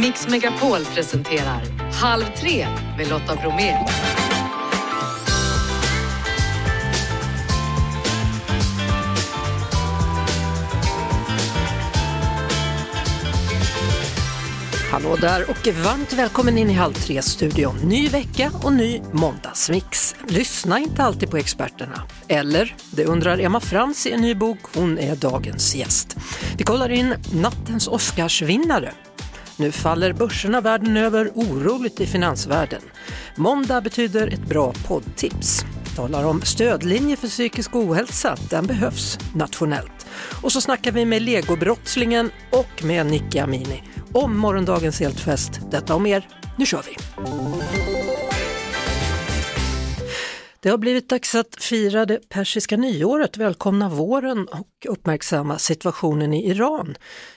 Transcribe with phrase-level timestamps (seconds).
[0.00, 3.76] Mix Megapol presenterar Halv tre med Lotta Bromé.
[14.90, 17.76] Hallå där och varmt välkommen in i Halv tre-studion.
[17.76, 20.14] Ny vecka och ny måndagsmix.
[20.28, 22.02] Lyssna inte alltid på experterna.
[22.28, 24.58] Eller, det undrar Emma Frans i en ny bok.
[24.74, 26.16] Hon är dagens gäst.
[26.58, 28.92] Vi kollar in nattens Oscarsvinnare.
[29.60, 32.82] Nu faller börserna världen över oroligt i finansvärlden.
[33.36, 35.64] Måndag betyder ett bra poddtips.
[35.96, 40.06] Talar om stödlinje för psykisk ohälsa, den behövs nationellt.
[40.42, 43.82] Och så snackar vi med legobrottslingen och med Nicky Amini
[44.12, 45.60] om morgondagens eltfest.
[45.70, 46.96] Detta och mer, nu kör vi!
[50.62, 56.50] Det har blivit dags att fira det persiska nyåret, välkomna våren och uppmärksamma situationen i
[56.50, 56.94] Iran.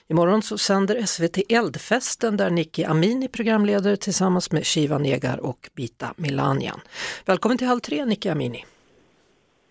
[0.08, 6.14] Imorgon så sänder SVT Eldfesten där Nicky Amini programleder tillsammans med Shiva Negar och Bita
[6.18, 6.80] Milanian.
[7.26, 8.66] Välkommen till Halv tre Nicky Amini!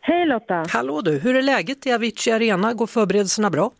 [0.01, 0.65] Hej Lotta!
[0.69, 2.75] Hallå du, hur är läget i Avicii Arena?
[2.75, 3.71] Går förberedelserna bra?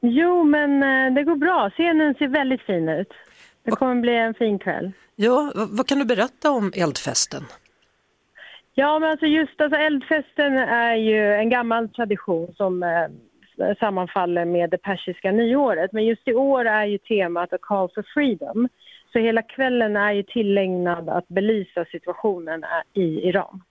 [0.00, 1.70] Jo, men eh, det går bra.
[1.70, 3.08] Scenen ser väldigt fin ut.
[3.64, 4.92] Det kommer bli en fin kväll.
[5.16, 7.44] Ja, vad kan du berätta om Eldfesten?
[8.80, 14.70] Ja, men alltså just alltså eldfesten är ju en gammal tradition som eh, sammanfaller med
[14.70, 15.92] det persiska nyåret.
[15.92, 18.68] Men just i år är ju temat A Call for Freedom.
[19.12, 22.64] Så hela kvällen är ju tillägnad att belysa situationen
[22.94, 23.62] i Iran.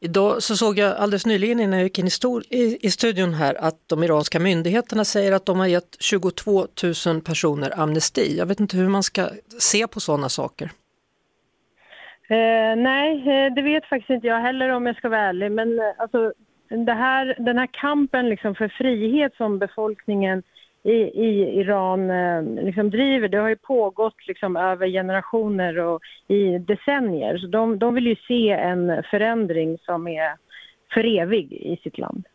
[0.00, 3.34] Idag så såg jag alldeles nyligen innan jag gick in i, stor, i, i studion
[3.34, 6.66] här att de iranska myndigheterna säger att de har gett 22
[7.06, 8.36] 000 personer amnesti.
[8.38, 10.70] Jag vet inte hur man ska se på sådana saker.
[12.28, 15.52] Eh, nej, eh, det vet faktiskt inte jag heller om jag ska vara ärlig.
[15.52, 16.32] Men eh, alltså,
[16.68, 20.42] det här, den här kampen liksom för frihet som befolkningen
[20.82, 26.58] i, i Iran eh, liksom driver, det har ju pågått liksom över generationer och i
[26.58, 27.38] decennier.
[27.38, 30.36] Så de, de vill ju se en förändring som är
[30.94, 32.26] för evig i sitt land.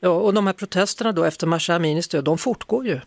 [0.00, 3.00] Ja, och de här protesterna då efter Mahsa Aminis död, de fortgår ju.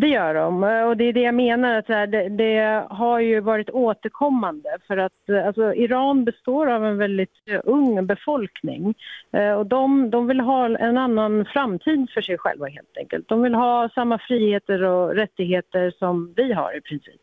[0.00, 3.70] Det gör de och det är det jag menar att det, det har ju varit
[3.70, 5.12] återkommande för att
[5.46, 8.94] alltså, Iran består av en väldigt ung befolkning
[9.32, 13.28] eh, och de, de vill ha en annan framtid för sig själva helt enkelt.
[13.28, 17.20] De vill ha samma friheter och rättigheter som vi har i princip.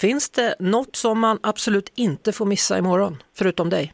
[0.00, 3.92] Finns det något som man absolut inte får missa imorgon, förutom dig?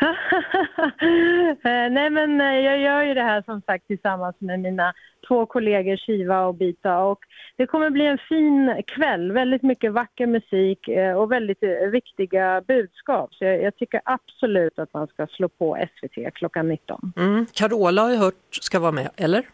[1.64, 4.92] Eh, nej men eh, jag gör ju det här som sagt tillsammans med mina
[5.28, 7.18] två kollegor Shiva och Bita och
[7.56, 11.62] det kommer bli en fin kväll, väldigt mycket vacker musik eh, och väldigt
[11.92, 13.34] viktiga budskap.
[13.34, 17.12] Så jag, jag tycker absolut att man ska slå på SVT klockan 19.
[17.16, 17.46] Mm.
[17.52, 19.46] Carola har jag hört ska vara med, eller?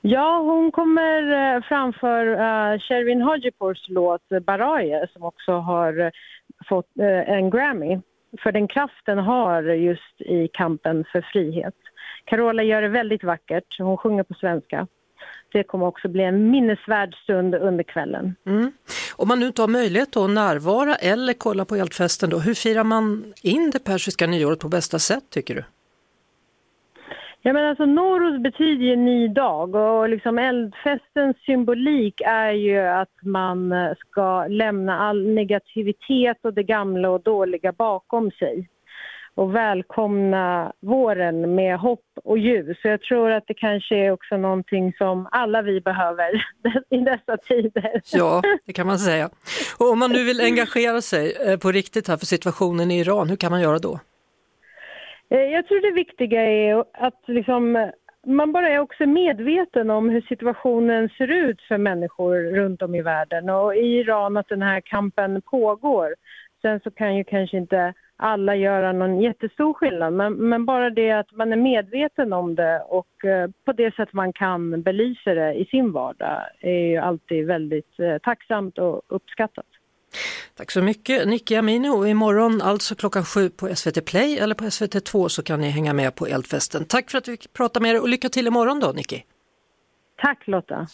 [0.00, 6.12] Ja, hon kommer framför uh, Shervin Hajipours låt Baraye som också har
[6.68, 6.90] fått
[7.26, 8.00] en Grammy
[8.42, 11.74] för den kraften har just i kampen för frihet.
[12.24, 14.86] Carola gör det väldigt vackert, hon sjunger på svenska.
[15.52, 18.36] Det kommer också bli en minnesvärd stund under kvällen.
[18.46, 18.72] Mm.
[19.16, 22.84] Om man nu inte har möjlighet att närvara eller kolla på eldfesten, då, hur firar
[22.84, 25.64] man in det persiska nyåret på bästa sätt tycker du?
[27.46, 33.22] Ja, men alltså, Norus betyder ju ny dag och liksom eldfestens symbolik är ju att
[33.22, 38.68] man eh, ska lämna all negativitet och det gamla och dåliga bakom sig
[39.34, 42.78] och välkomna våren med hopp och ljus.
[42.82, 46.46] Så jag tror att det kanske är också någonting som alla vi behöver
[46.90, 48.00] i dessa tider.
[48.12, 49.30] Ja, det kan man säga.
[49.78, 53.28] Och om man nu vill engagera sig eh, på riktigt här för situationen i Iran,
[53.28, 54.00] hur kan man göra då?
[55.30, 57.90] Eh, jag tror det viktiga är att liksom,
[58.26, 63.02] man bara är också medveten om hur situationen ser ut för människor runt om i
[63.02, 66.14] världen och i Iran att den här kampen pågår.
[66.62, 71.10] Sen så kan ju kanske inte alla göra någon jättestor skillnad men, men bara det
[71.10, 75.54] att man är medveten om det och eh, på det sätt man kan belysa det
[75.54, 79.66] i sin vardag är ju alltid väldigt eh, tacksamt och uppskattat.
[80.56, 84.64] Tack så mycket Nicky Amini och imorgon alltså klockan sju på SVT Play eller på
[84.64, 86.84] SVT2 så kan ni hänga med på eldfesten.
[86.84, 89.22] Tack för att vi pratade med er och lycka till imorgon då Nicky.
[90.22, 90.86] Tack Lotta.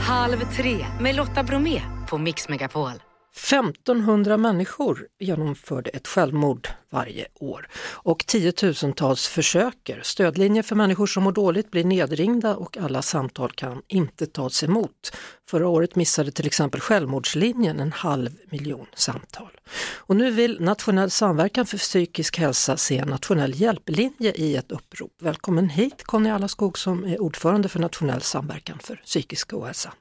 [0.00, 1.80] Halv tre med Lotta Bromé
[2.10, 3.07] på Mix Megapol.
[3.36, 10.00] 1500 människor genomförde ett självmord varje år och tiotusentals försöker.
[10.02, 15.12] Stödlinjer för människor som mår dåligt blir nedringda och alla samtal kan inte tas emot.
[15.50, 19.50] Förra året missade till exempel Självmordslinjen en halv miljon samtal.
[19.96, 25.12] Och nu vill Nationell samverkan för psykisk hälsa se en nationell hjälplinje i ett upprop.
[25.20, 29.92] Välkommen hit Conny Allaskog som är ordförande för Nationell samverkan för psykisk ohälsa.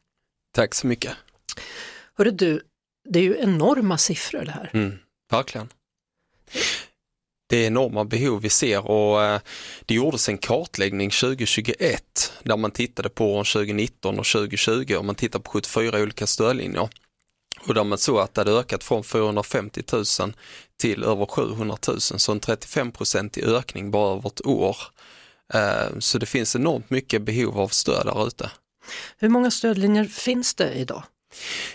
[0.55, 1.13] Tack så mycket.
[2.17, 2.61] Hörru du,
[3.09, 4.69] det är ju enorma siffror det här.
[4.73, 4.99] Mm,
[5.31, 5.69] verkligen.
[7.49, 9.39] Det är enorma behov vi ser och eh,
[9.85, 15.15] det gjordes en kartläggning 2021 där man tittade på åren 2019 och 2020 och man
[15.15, 16.89] tittade på 74 olika stödlinjer.
[17.67, 20.03] Och där man såg att det hade ökat från 450 000
[20.77, 24.77] till över 700 000, så en 35% i ökning bara över ett år.
[25.53, 28.51] Eh, så det finns enormt mycket behov av stöd där ute.
[29.17, 31.03] Hur många stödlinjer finns det idag?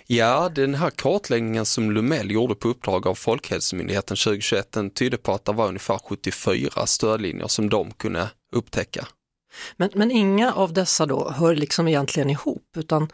[0.07, 5.33] Ja, den här kartläggningen som Lumell gjorde på uppdrag av Folkhälsomyndigheten 2021, den tydde på
[5.33, 9.07] att det var ungefär 74 stödlinjer som de kunde upptäcka.
[9.77, 13.09] Men, men inga av dessa då hör liksom egentligen ihop utan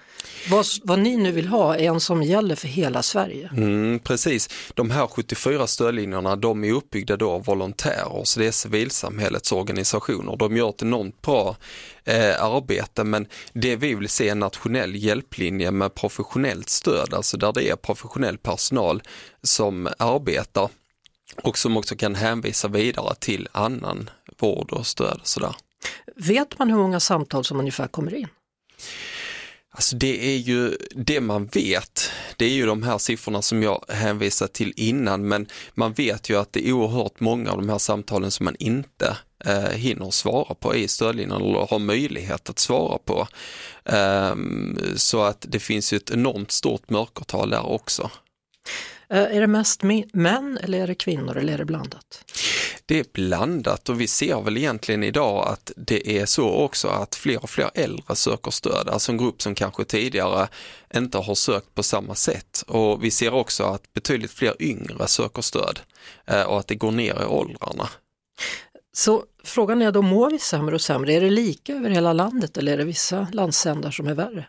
[0.50, 3.50] vad, vad ni nu vill ha är en som gäller för hela Sverige.
[3.56, 8.50] Mm, precis, de här 74 stödlinjerna de är uppbyggda då av volontärer så det är
[8.50, 10.36] civilsamhällets organisationer.
[10.36, 11.56] De gör ett enormt bra
[12.04, 17.36] eh, arbete men det vi vill se är en nationell hjälplinje med professionellt stöd, alltså
[17.36, 19.02] där det är professionell personal
[19.42, 20.68] som arbetar
[21.42, 25.18] och som också kan hänvisa vidare till annan vård och stöd.
[25.20, 25.54] Och sådär.
[26.16, 28.28] Vet man hur många samtal som ungefär kommer in?
[29.70, 33.84] Alltså det är ju det man vet, det är ju de här siffrorna som jag
[33.88, 37.78] hänvisade till innan men man vet ju att det är oerhört många av de här
[37.78, 42.98] samtalen som man inte eh, hinner svara på i stödlinjen eller har möjlighet att svara
[42.98, 43.28] på.
[43.84, 48.10] Um, så att det finns ju ett enormt stort mörkertal där också.
[49.10, 49.82] Eh, är det mest
[50.12, 52.24] män eller är det kvinnor eller är det blandat?
[52.88, 57.14] Det är blandat och vi ser väl egentligen idag att det är så också att
[57.14, 60.48] fler och fler äldre söker stöd, alltså en grupp som kanske tidigare
[60.94, 62.64] inte har sökt på samma sätt.
[62.66, 65.80] Och vi ser också att betydligt fler yngre söker stöd
[66.26, 67.88] eh, och att det går ner i åldrarna.
[68.92, 71.12] Så frågan är då, mår vi sämre och sämre?
[71.12, 74.48] Är det lika över hela landet eller är det vissa landsändar som är värre?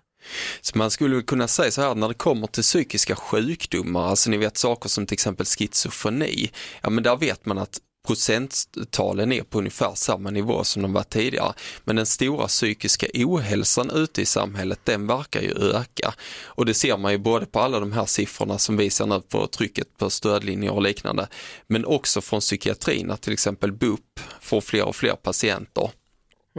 [0.62, 4.38] Så man skulle kunna säga så här när det kommer till psykiska sjukdomar, alltså ni
[4.38, 6.51] vet saker som till exempel schizofreni,
[6.81, 11.03] ja men där vet man att procenttalen är på ungefär samma nivå som de var
[11.03, 11.53] tidigare.
[11.83, 16.13] Men den stora psykiska ohälsan ute i samhället den verkar ju öka.
[16.44, 19.47] Och det ser man ju både på alla de här siffrorna som visar nu på
[19.47, 21.27] trycket på stödlinjer och liknande.
[21.67, 25.91] Men också från psykiatrin att till exempel BUP får fler och fler patienter.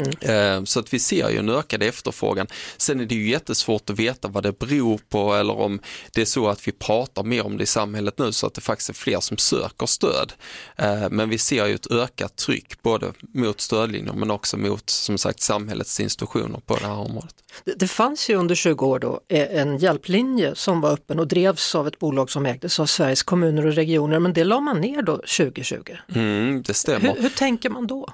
[0.01, 0.67] Mm.
[0.67, 2.47] Så att vi ser ju en ökad efterfrågan.
[2.77, 5.81] Sen är det ju jättesvårt att veta vad det beror på eller om
[6.13, 8.61] det är så att vi pratar mer om det i samhället nu så att det
[8.61, 10.33] faktiskt är fler som söker stöd.
[10.77, 15.19] Eh, men vi ser ju ett ökat tryck både mot stödlinjer men också mot som
[15.19, 17.35] sagt samhällets institutioner på det här området.
[17.65, 21.29] Det, det fanns ju under 20 år då eh, en hjälplinje som var öppen och
[21.29, 24.81] drevs av ett bolag som ägdes av Sveriges kommuner och regioner men det la man
[24.81, 25.77] ner då 2020.
[26.15, 27.15] Mm, det stämmer.
[27.15, 28.09] Hur, hur tänker man då?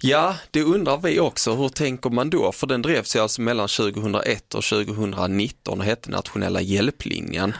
[0.00, 1.54] Ja, det undrar vi också.
[1.54, 2.52] Hur tänker man då?
[2.52, 7.54] För den drevs ju alltså mellan 2001 och 2019 och hette Nationella hjälplinjen.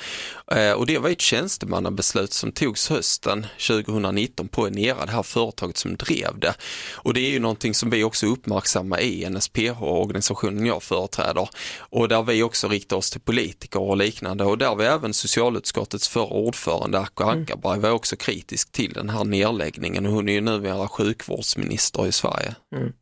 [0.52, 5.76] Eh, och det var ett tjänstemannabeslut som togs hösten 2019 på Enera, det här företaget
[5.76, 6.54] som drev det.
[6.92, 11.48] Och det är ju någonting som vi också uppmärksammar i NSPH, organisationen jag företräder.
[11.78, 16.08] Och där vi också riktar oss till politiker och liknande och där vi även socialutskottets
[16.08, 17.38] förra ordförande Acko mm.
[17.38, 22.12] Ankarberg var också kritisk till den här nedläggningen och hon är ju numera sjukvårdsminister i
[22.12, 22.54] Sverige.
[22.76, 22.92] Mm.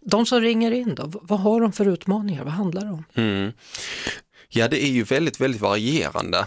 [0.00, 2.44] De som ringer in då, vad har de för utmaningar?
[2.44, 3.04] Vad handlar det om?
[3.14, 3.52] Mm.
[4.48, 6.46] Ja, det är ju väldigt, väldigt varierande.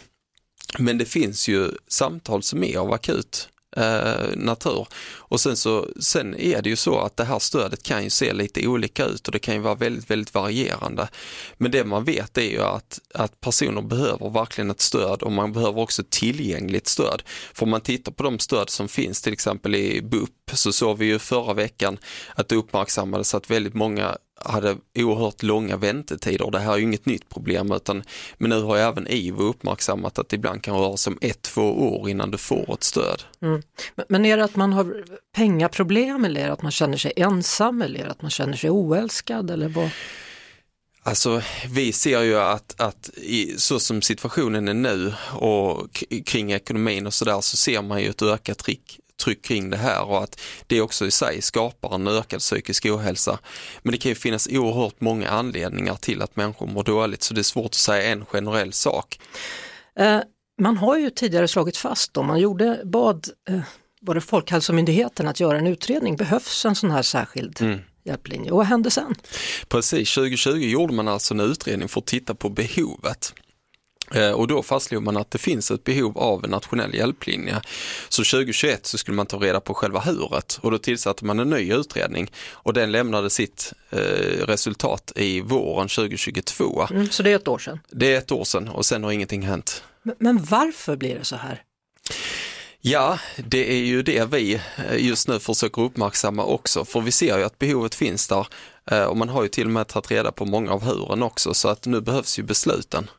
[0.78, 4.88] Men det finns ju samtal som är av akut eh, natur.
[5.18, 8.34] Och sen, så, sen är det ju så att det här stödet kan ju se
[8.34, 11.08] lite olika ut och det kan ju vara väldigt, väldigt varierande.
[11.58, 15.54] Men det man vet är ju att, att personer behöver verkligen ett stöd och man
[15.54, 17.24] behöver också tillgängligt stöd.
[17.54, 20.98] För om man tittar på de stöd som finns till exempel i BUP så såg
[20.98, 21.98] vi ju förra veckan
[22.36, 26.52] att det uppmärksammades att väldigt många hade oerhört långa väntetider.
[26.52, 28.04] Det här är ju inget nytt problem utan
[28.38, 31.42] men nu har ju även IVO uppmärksammat att det ibland kan röra sig om ett,
[31.42, 33.24] två år innan du får ett stöd.
[33.42, 33.62] Mm.
[34.08, 35.04] Men är det att man har
[35.36, 38.58] pengaproblem eller är det att man känner sig ensam eller är det att man känner
[38.58, 39.90] sig oälskad eller vad?
[41.04, 47.08] Alltså vi ser ju att, att i, så som situationen är nu och kring ekonomin
[47.08, 50.42] och sådär så ser man ju ett ökat tryck, tryck kring det här och att
[50.68, 53.40] det också i sig skapar en ökad psykisk ohälsa.
[53.82, 57.42] Men det kan ju finnas oerhört många anledningar till att människor mår dåligt så det
[57.42, 59.20] är svårt att säga en generell sak.
[60.00, 60.20] Eh,
[60.62, 65.68] man har ju tidigare slagit fast om man gjorde, bad eh, Folkhälsomyndigheten att göra en
[65.68, 68.52] utredning, behövs en sån här särskild mm hjälplinje.
[68.52, 69.16] Och vad hände sen?
[69.68, 73.49] Precis, 2020 gjorde man alltså en utredning för att titta på behovet Eh,
[74.36, 77.62] och då fastslog man att det finns ett behov av en nationell hjälplinje.
[78.10, 81.50] Så 2021 så skulle man ta reda på själva huret och då tillsatte man en
[81.50, 84.00] ny utredning och den lämnade sitt eh,
[84.46, 86.88] resultat i våren 2022.
[86.92, 87.80] Mm, så det är ett år sedan?
[87.92, 89.84] Det är ett år sedan och sen har ingenting hänt.
[90.04, 91.64] Men, men varför blir det så här?
[92.82, 97.38] Ja, det är ju det vi eh, just nu försöker uppmärksamma också, för vi ser
[97.38, 98.48] ju att behovet finns där
[98.92, 101.54] eh, och man har ju till och med tagit reda på många av huren också,
[101.54, 103.10] så att nu behövs ju besluten.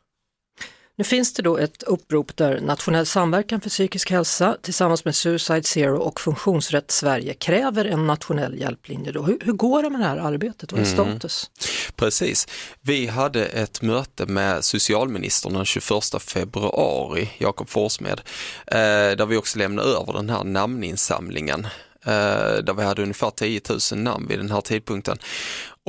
[1.00, 5.62] Nu finns det då ett upprop där Nationell samverkan för psykisk hälsa tillsammans med Suicide
[5.62, 9.12] Zero och Funktionsrätt Sverige kräver en nationell hjälplinje.
[9.12, 9.23] Då.
[9.23, 10.73] Hur, hur går det med det här arbetet?
[10.73, 11.19] Vad är mm.
[11.19, 11.50] status?
[11.97, 12.49] Precis.
[12.80, 18.21] Vi hade ett möte med socialministern den 21 februari, Jakob Forssmed,
[18.66, 18.76] eh,
[19.16, 21.66] där vi också lämnade över den här namninsamlingen
[22.04, 23.61] eh, där vi hade ungefär 10
[23.92, 25.19] 000 namn vid den här tidpunkten.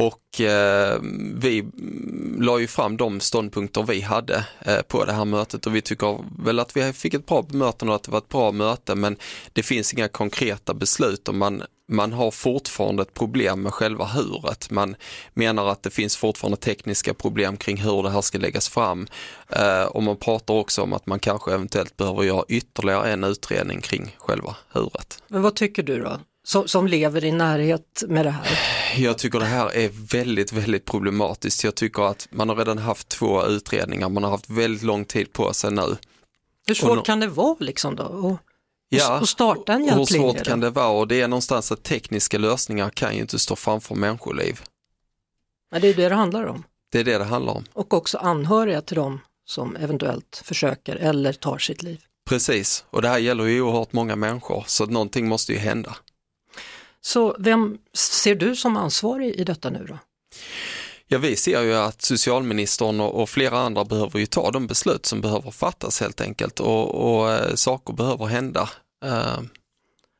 [0.01, 0.99] Och eh,
[1.35, 1.65] vi
[2.39, 6.19] la ju fram de ståndpunkter vi hade eh, på det här mötet och vi tycker
[6.45, 9.17] väl att vi fick ett bra bemötande och att det var ett bra möte men
[9.53, 14.71] det finns inga konkreta beslut och man, man har fortfarande ett problem med själva huret.
[14.71, 14.95] Man
[15.33, 19.07] menar att det finns fortfarande tekniska problem kring hur det här ska läggas fram
[19.49, 23.81] eh, och man pratar också om att man kanske eventuellt behöver göra ytterligare en utredning
[23.81, 25.23] kring själva huret.
[25.27, 26.19] Men vad tycker du då?
[26.43, 28.59] Som, som lever i närhet med det här?
[28.97, 31.63] Jag tycker det här är väldigt, väldigt problematiskt.
[31.63, 35.33] Jag tycker att man har redan haft två utredningar, man har haft väldigt lång tid
[35.33, 35.97] på sig nu.
[36.67, 38.03] Hur svårt no kan det vara liksom då?
[38.03, 38.37] Och,
[38.89, 39.89] ja, och starta en?
[39.89, 40.87] Hur svårt kan det vara?
[40.87, 44.61] Och det är någonstans att tekniska lösningar kan ju inte stå framför människoliv.
[45.71, 46.63] Ja, det är det det handlar om.
[46.91, 47.65] Det är det det handlar om.
[47.73, 52.01] Och också anhöriga till dem som eventuellt försöker eller tar sitt liv.
[52.29, 55.95] Precis, och det här gäller ju oerhört många människor så någonting måste ju hända.
[57.01, 59.97] Så vem ser du som ansvarig i detta nu då?
[61.07, 65.21] Ja, vi ser ju att socialministern och, flera andra behöver ju ta de beslut som
[65.21, 68.69] behöver fattas helt enkelt och, och äh, saker behöver hända.
[69.05, 69.41] Äh.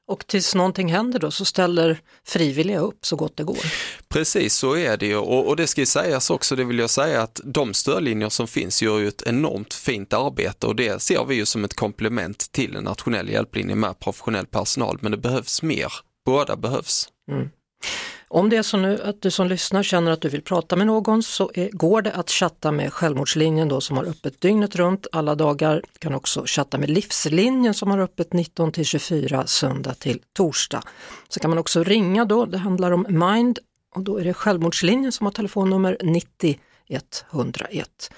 [0.08, 3.66] Och tills någonting händer då så ställer frivilliga upp så gott det går?
[4.08, 6.90] Precis så är det ju och, och det ska ju sägas också, det vill jag
[6.90, 11.26] säga att de stödlinjer som finns gör ju ett enormt fint arbete och det ser
[11.26, 15.62] vi ju som ett komplement till en nationell hjälplinje med professionell personal men det behövs
[15.62, 15.94] mer
[16.26, 17.10] båda behövs.
[17.32, 17.50] Mm.
[18.34, 20.88] Om det är så nu att du som lyssnar känner att du vill prata med
[20.88, 25.08] någon så är, går det att chatta med Självmordslinjen då som har öppet dygnet runt
[25.12, 25.84] alla dagar.
[25.94, 30.84] Du kan också chatta med Livslinjen som har öppet 19 till 24 söndag till torsdag.
[31.30, 33.60] Så kan man också ringa då, det handlar om Mind
[33.96, 36.60] och då är det Självmordslinjen som har telefonnummer 90
[37.32, 38.12] 101.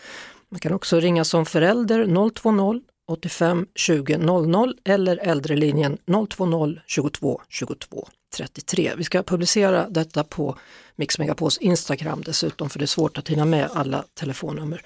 [0.50, 2.06] Man kan också ringa som förälder
[2.42, 5.98] 020 85 20 00 eller äldrelinjen
[6.30, 8.94] 020 22 22 33.
[8.98, 10.58] Vi ska publicera detta på
[10.96, 14.82] Mix Megapols Instagram dessutom för det är svårt att hinna med alla telefonnummer.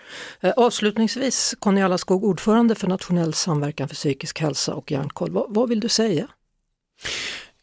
[0.55, 5.31] Avslutningsvis, Conny Allaskog, ordförande för Nationell samverkan för psykisk hälsa och hjärnkoll.
[5.31, 6.27] Vad, vad vill du säga?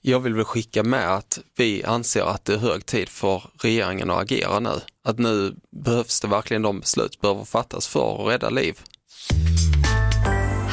[0.01, 4.11] Jag vill väl skicka med att vi anser att det är hög tid för regeringen
[4.11, 4.81] att agera nu.
[5.05, 8.81] Att nu behövs det verkligen de beslut behöver fattas för att rädda liv.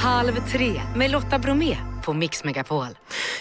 [0.02, 2.88] Halv tre med Lotta Bromé på Mix Megapol.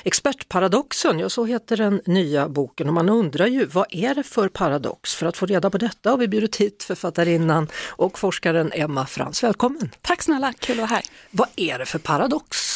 [0.03, 4.49] Expertparadoxen, ja så heter den nya boken och man undrar ju vad är det för
[4.49, 5.15] paradox?
[5.15, 9.43] För att få reda på detta har vi bjudit hit författarinnan och forskaren Emma Frans.
[9.43, 9.91] Välkommen!
[10.01, 11.03] Tack snälla, kul att vara här.
[11.31, 12.70] Vad är det för paradox?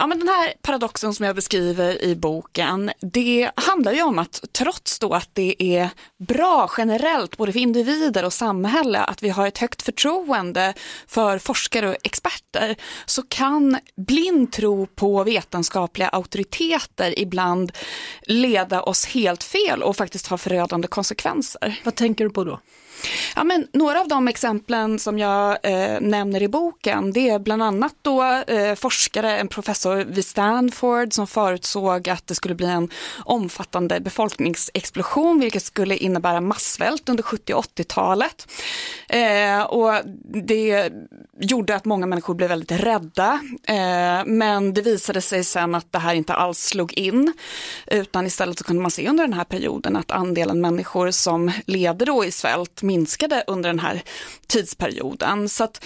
[0.00, 4.44] Ja, men den här paradoxen som jag beskriver i boken, det handlar ju om att
[4.52, 9.46] trots då att det är bra generellt, både för individer och samhälle, att vi har
[9.46, 10.74] ett högt förtroende
[11.06, 12.76] för forskare och experter,
[13.06, 17.72] så kan blind tro på vetenskapliga auktoriteter ibland
[18.22, 21.80] leda oss helt fel och faktiskt ha förödande konsekvenser.
[21.84, 22.60] Vad tänker du på då?
[23.36, 27.62] Ja, men några av de exemplen som jag eh, nämner i boken det är bland
[27.62, 32.90] annat då eh, forskare, en professor vid Stanford som förutsåg att det skulle bli en
[33.24, 38.48] omfattande befolkningsexplosion vilket skulle innebära massvält under 70 och 80-talet.
[39.08, 39.94] Eh, och
[40.44, 40.90] det
[41.40, 45.98] gjorde att många människor blev väldigt rädda eh, men det visade sig sen att det
[45.98, 47.32] här inte alls slog in
[47.86, 52.04] utan istället så kunde man se under den här perioden att andelen människor som levde
[52.04, 54.02] då i svält minskade under den här
[54.46, 55.48] tidsperioden.
[55.48, 55.84] Så att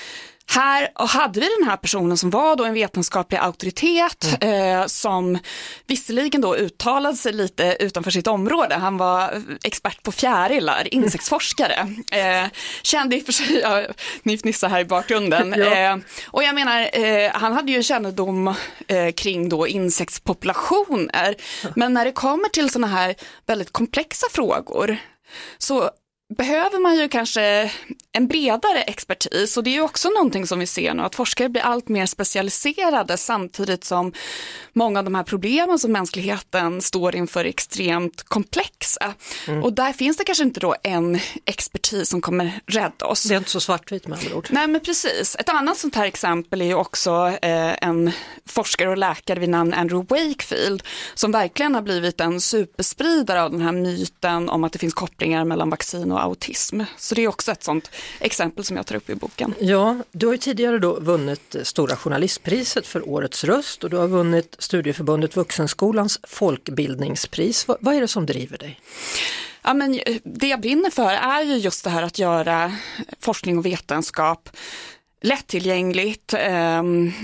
[0.54, 4.80] här hade vi den här personen som var då en vetenskaplig auktoritet mm.
[4.80, 5.38] eh, som
[5.86, 8.74] visserligen då uttalade sig lite utanför sitt område.
[8.74, 11.94] Han var expert på fjärilar, insektsforskare.
[12.12, 12.50] Eh,
[12.82, 13.84] kände i och för sig, ja,
[14.22, 15.54] ni fnissar här i bakgrunden.
[15.58, 15.76] ja.
[15.76, 18.54] eh, och jag menar, eh, han hade ju kännedom
[18.86, 21.34] eh, kring då insektspopulationer.
[21.76, 23.14] Men när det kommer till sådana här
[23.46, 24.96] väldigt komplexa frågor
[25.58, 25.90] så
[26.36, 27.72] behöver man ju kanske
[28.12, 31.48] en bredare expertis och det är ju också någonting som vi ser nu att forskare
[31.48, 34.12] blir allt mer specialiserade samtidigt som
[34.72, 39.14] många av de här problemen som mänskligheten står inför är extremt komplexa.
[39.48, 39.62] Mm.
[39.62, 43.22] Och där finns det kanske inte då en expertis som kommer rädda oss.
[43.22, 44.46] Det är inte så svartvitt med andra ord.
[44.50, 45.36] Nej men precis.
[45.38, 48.12] Ett annat sånt här exempel är ju också eh, en
[48.46, 50.82] forskare och läkare vid namn Andrew Wakefield
[51.14, 55.44] som verkligen har blivit en superspridare av den här myten om att det finns kopplingar
[55.44, 56.80] mellan vaccin och autism.
[56.96, 59.54] Så det är också ett sånt exempel som jag tar upp i boken.
[59.60, 64.56] Ja, du har tidigare då vunnit Stora journalistpriset för Årets röst och du har vunnit
[64.58, 67.68] Studieförbundet Vuxenskolans folkbildningspris.
[67.68, 68.80] Vad, vad är det som driver dig?
[69.62, 72.72] Ja, men det jag brinner för är ju just det här att göra
[73.20, 74.48] forskning och vetenskap
[75.22, 76.82] lättillgängligt, eh,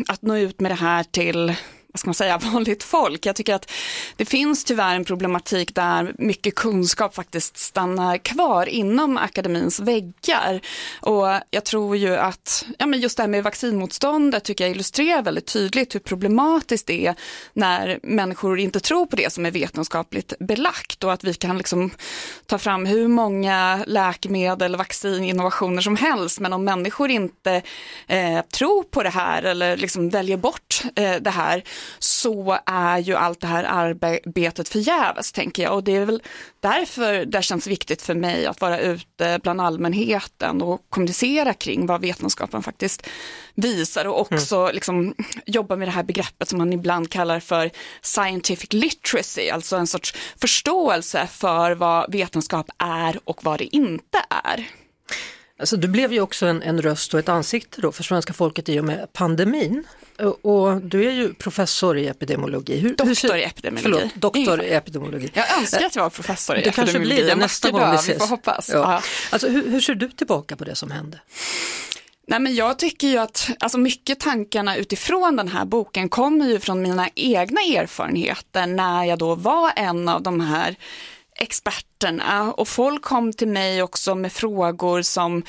[0.09, 1.55] att nå ut med det här till
[1.99, 3.27] ska man säga, vanligt folk.
[3.27, 3.71] Jag tycker att
[4.17, 10.61] det finns tyvärr en problematik där mycket kunskap faktiskt stannar kvar inom akademins väggar.
[11.01, 15.23] Och jag tror ju att, ja men just det här med vaccinmotståndet tycker jag illustrerar
[15.23, 17.15] väldigt tydligt hur problematiskt det är
[17.53, 21.91] när människor inte tror på det som är vetenskapligt belagt och att vi kan liksom
[22.47, 27.63] ta fram hur många läkemedel, vaccin, innovationer som helst men om människor inte
[28.07, 31.65] eh, tror på det här eller liksom väljer bort eh, det här
[31.99, 36.23] så är ju allt det här arbetet förgäves tänker jag och det är väl
[36.61, 42.01] därför det känns viktigt för mig att vara ute bland allmänheten och kommunicera kring vad
[42.01, 43.07] vetenskapen faktiskt
[43.55, 44.75] visar och också mm.
[44.75, 45.15] liksom
[45.47, 47.71] jobba med det här begreppet som man ibland kallar för
[48.03, 54.69] scientific literacy, alltså en sorts förståelse för vad vetenskap är och vad det inte är.
[55.59, 58.69] Alltså, du blev ju också en, en röst och ett ansikte då för svenska folket
[58.69, 59.85] i och med pandemin.
[60.43, 62.77] Och du är ju professor i epidemiologi.
[62.77, 64.11] Hur, doktor i epidemiologi.
[64.13, 65.31] Förlåt, doktor i epidemiologi.
[65.35, 67.09] Jag önskar att jag var professor i du epidemiologi.
[67.09, 68.15] kanske blir det nästa gång vi ses.
[68.15, 68.71] Vi får hoppas.
[68.73, 69.03] Ja.
[69.31, 71.21] Alltså, hur, hur ser du tillbaka på det som hände?
[72.27, 76.61] Nej, men jag tycker ju att alltså mycket tankarna utifrån den här boken kommer ju
[76.61, 80.77] från mina egna erfarenheter när jag då var en av de här
[81.39, 85.43] experterna och folk kom till mig också med frågor som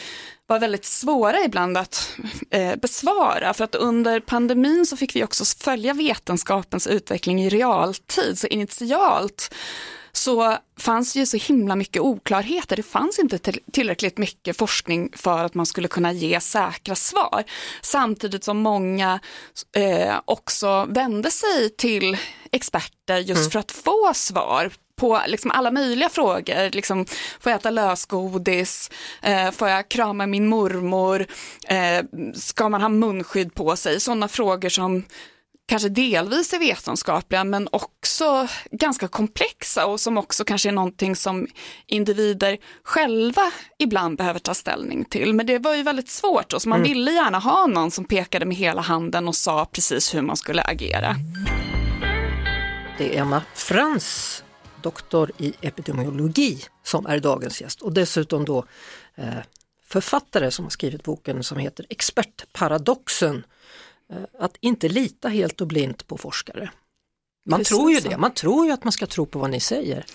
[0.47, 2.17] var väldigt svåra ibland att
[2.49, 8.39] eh, besvara för att under pandemin så fick vi också följa vetenskapens utveckling i realtid
[8.39, 9.55] så initialt
[10.11, 12.75] så fanns ju så himla mycket oklarheter.
[12.75, 13.39] Det fanns inte
[13.71, 17.43] tillräckligt mycket forskning för att man skulle kunna ge säkra svar.
[17.81, 19.19] Samtidigt som många
[19.75, 22.17] eh, också vände sig till
[22.51, 23.51] experter just mm.
[23.51, 26.71] för att få svar på liksom alla möjliga frågor.
[26.71, 27.05] Liksom,
[27.39, 28.91] får jag äta lösgodis?
[29.21, 31.25] Eh, får jag krama min mormor?
[31.67, 33.99] Eh, ska man ha munskydd på sig?
[33.99, 35.03] Sådana frågor som
[35.69, 41.47] kanske delvis är vetenskapliga men också ganska komplexa och som också kanske är någonting som
[41.87, 45.33] individer själva ibland behöver ta ställning till.
[45.33, 46.93] Men det var ju väldigt svårt och så man mm.
[46.93, 50.61] ville gärna ha någon som pekade med hela handen och sa precis hur man skulle
[50.61, 51.15] agera.
[52.97, 54.43] Det är Emma Frans
[54.81, 58.65] doktor i epidemiologi som är dagens gäst och dessutom då
[59.15, 59.33] eh,
[59.85, 63.43] författare som har skrivit boken som heter Expertparadoxen.
[64.13, 66.71] Eh, att inte lita helt och blint på forskare.
[67.45, 69.59] Man Precis tror ju det, man tror ju att man ska tro på vad ni
[69.59, 70.05] säger.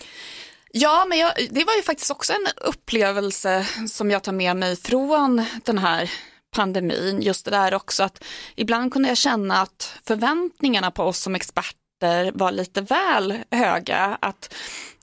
[0.72, 4.76] Ja, men jag, det var ju faktiskt också en upplevelse som jag tar med mig
[4.76, 6.10] från den här
[6.50, 7.22] pandemin.
[7.22, 8.24] Just det där också att
[8.56, 14.18] ibland kunde jag känna att förväntningarna på oss som experter experter var lite väl höga.
[14.20, 14.54] Att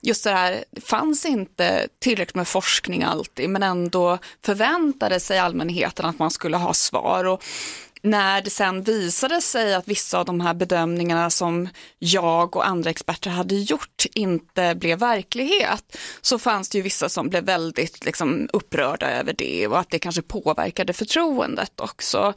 [0.01, 6.05] just det här, det fanns inte tillräckligt med forskning alltid men ändå förväntade sig allmänheten
[6.05, 7.25] att man skulle ha svar.
[7.25, 7.43] Och
[8.01, 12.89] när det sen visade sig att vissa av de här bedömningarna som jag och andra
[12.89, 18.49] experter hade gjort inte blev verklighet så fanns det ju vissa som blev väldigt liksom,
[18.53, 22.33] upprörda över det och att det kanske påverkade förtroendet också.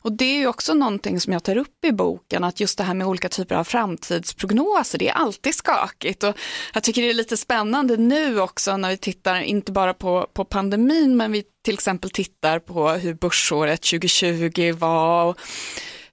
[0.00, 2.84] Och det är ju också någonting som jag tar upp i boken, att just det
[2.84, 6.36] här med olika typer av framtidsprognoser, det är alltid skakigt och
[6.74, 10.44] jag tycker det är lite spännande nu också när vi tittar inte bara på, på
[10.44, 15.40] pandemin men vi till exempel tittar på hur börsåret 2020 var och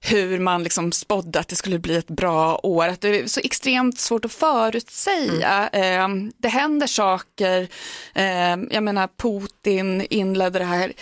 [0.00, 2.88] hur man liksom spådde att det skulle bli ett bra år.
[2.88, 5.68] Att det är så extremt svårt att förutsäga.
[5.68, 6.32] Mm.
[6.38, 7.68] Det händer saker,
[8.14, 10.92] ehm, jag menar Putin inledde det här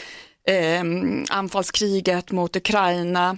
[0.49, 3.37] ehm, anfallskriget mot Ukraina.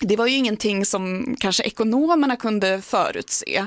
[0.00, 3.66] Det var ju ingenting som kanske ekonomerna kunde förutse.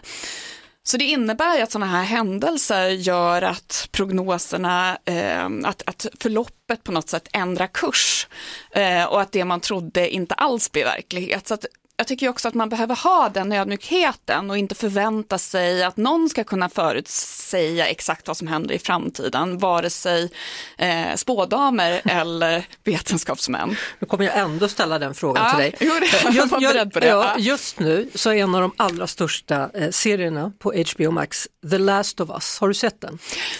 [0.83, 6.91] Så det innebär att sådana här händelser gör att prognoserna, eh, att, att förloppet på
[6.91, 8.27] något sätt ändrar kurs
[8.71, 11.47] eh, och att det man trodde inte alls blir verklighet.
[11.47, 11.65] Så att
[12.01, 16.29] jag tycker också att man behöver ha den ödmjukheten och inte förvänta sig att någon
[16.29, 20.31] ska kunna förutsäga exakt vad som händer i framtiden, vare sig
[20.77, 23.75] eh, spådamer eller vetenskapsmän.
[23.99, 25.75] Nu kommer jag ändå ställa den frågan ja, till dig.
[25.79, 27.07] Jo, det, jag var beredd på det.
[27.07, 31.47] Ja, just nu så är en av de allra största eh, serierna på HBO Max
[31.71, 32.59] The Last of Us.
[32.59, 33.19] Har du sett den?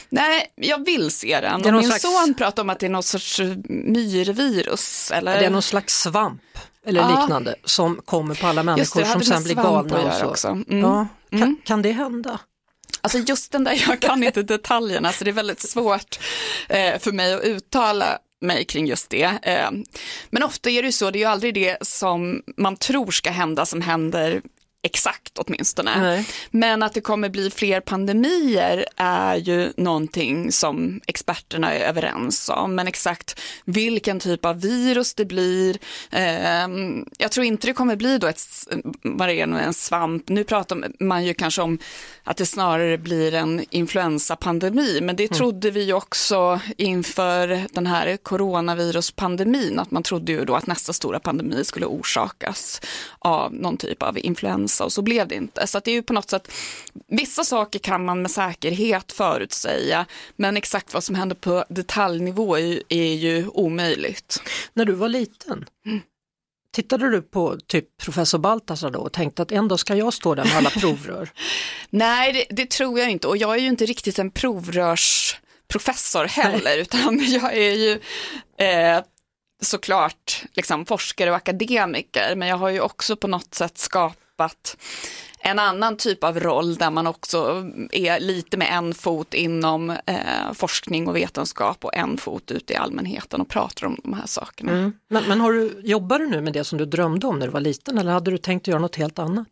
[0.10, 1.76] Nej, jag vill se den.
[1.76, 2.02] Min slags...
[2.02, 5.12] son pratar om att det är någon sorts myrvirus.
[5.12, 5.40] Eller?
[5.40, 6.42] Det är någon slags svamp
[6.86, 7.22] eller ah.
[7.22, 10.08] liknande som kommer på alla människor som sen blir galna.
[10.08, 10.26] Och så.
[10.26, 10.48] Också.
[10.48, 10.80] Mm.
[10.80, 11.58] Ja, kan, mm.
[11.66, 12.40] kan det hända?
[13.02, 16.20] Alltså just den där, jag kan inte detaljerna så det är väldigt svårt
[16.70, 19.40] eh, för mig att uttala mig kring just det.
[19.42, 19.70] Eh,
[20.30, 23.32] men ofta är det ju så, det är ju aldrig det som man tror ska
[23.32, 24.42] hända som händer
[24.84, 26.02] exakt åtminstone.
[26.02, 26.28] Nej.
[26.52, 32.76] Men att det kommer bli fler pandemier är ju någonting som experterna är överens om.
[32.76, 35.78] Men exakt vilken typ av virus det blir,
[36.12, 36.68] eh,
[37.18, 38.42] jag tror inte det kommer bli då ett,
[39.02, 40.30] vad det är, en svamp.
[40.30, 41.80] Nu pratar man ju kanske om
[42.24, 45.38] att det snarare blir en influensapandemi, men det mm.
[45.38, 50.94] trodde vi ju också inför den här coronaviruspandemin, att man trodde ju då att nästa
[50.94, 52.82] stora pandemi skulle orsakas
[53.20, 55.68] av någon typ av influensa och så blev det inte.
[55.68, 56.52] Så det är ju på något sätt,
[57.08, 60.06] vissa saker kan man med säkerhet förutsäga,
[60.36, 64.42] men exakt vad som händer på detaljnivå är ju, är ju omöjligt.
[64.74, 66.02] När du var liten, mm.
[66.74, 70.36] Tittade du på typ professor Baltasar då och tänkte att en dag ska jag stå
[70.36, 71.30] där med alla provrör?
[71.90, 76.62] Nej, det, det, tror jag inte och jag är ju inte riktigt en provrörsprofessor heller
[76.64, 76.82] Nej.
[76.82, 78.00] utan jag är ju
[78.66, 79.04] eh,
[79.62, 84.21] såklart liksom, forskare och akademiker men jag har ju också på något sätt skapat
[85.44, 90.54] en annan typ av roll där man också är lite med en fot inom eh,
[90.54, 94.72] forskning och vetenskap och en fot ute i allmänheten och pratar om de här sakerna.
[94.72, 94.94] Mm.
[95.08, 97.52] Men, men har du, jobbar du nu med det som du drömde om när du
[97.54, 99.48] var liten eller hade du tänkt att göra något helt annat?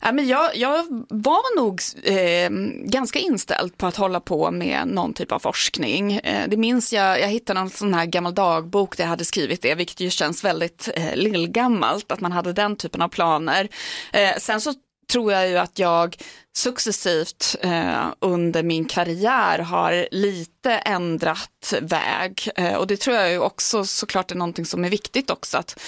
[0.00, 2.50] Ja, men jag, jag var nog eh,
[2.90, 6.12] ganska inställd på att hålla på med någon typ av forskning.
[6.12, 9.62] Eh, det minns jag, jag hittade en sån här gammal dagbok där jag hade skrivit
[9.62, 13.68] det, vilket ju känns väldigt eh, lillgammalt, att man hade den typen av planer.
[14.12, 14.74] Eh, sen så
[15.12, 16.16] tror jag ju att jag
[16.56, 23.38] successivt eh, under min karriär har lite ändrat väg eh, och det tror jag ju
[23.38, 25.80] också såklart är någonting som är viktigt också att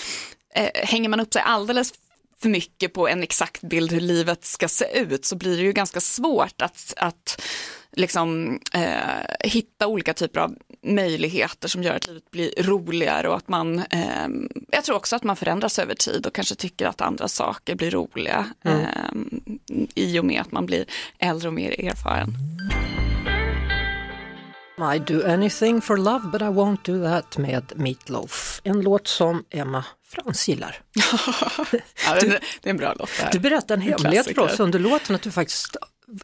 [0.55, 1.93] eh, hänger man upp sig alldeles
[2.43, 5.73] för mycket på en exakt bild hur livet ska se ut så blir det ju
[5.73, 7.43] ganska svårt att, att
[7.93, 13.49] liksom, eh, hitta olika typer av möjligheter som gör att livet blir roligare och att
[13.49, 14.29] man, eh,
[14.71, 17.91] jag tror också att man förändras över tid och kanske tycker att andra saker blir
[17.91, 18.81] roliga mm.
[18.81, 20.85] eh, i och med att man blir
[21.19, 22.35] äldre och mer erfaren.
[24.95, 28.61] I do anything for love but I won't do that med Meatloaf.
[28.65, 30.81] En låt som Emma Frans gillar.
[32.07, 32.27] ja, det,
[32.63, 33.11] är en bra låt.
[33.33, 35.77] Du berättade en hemlighet för oss under låten att du faktiskt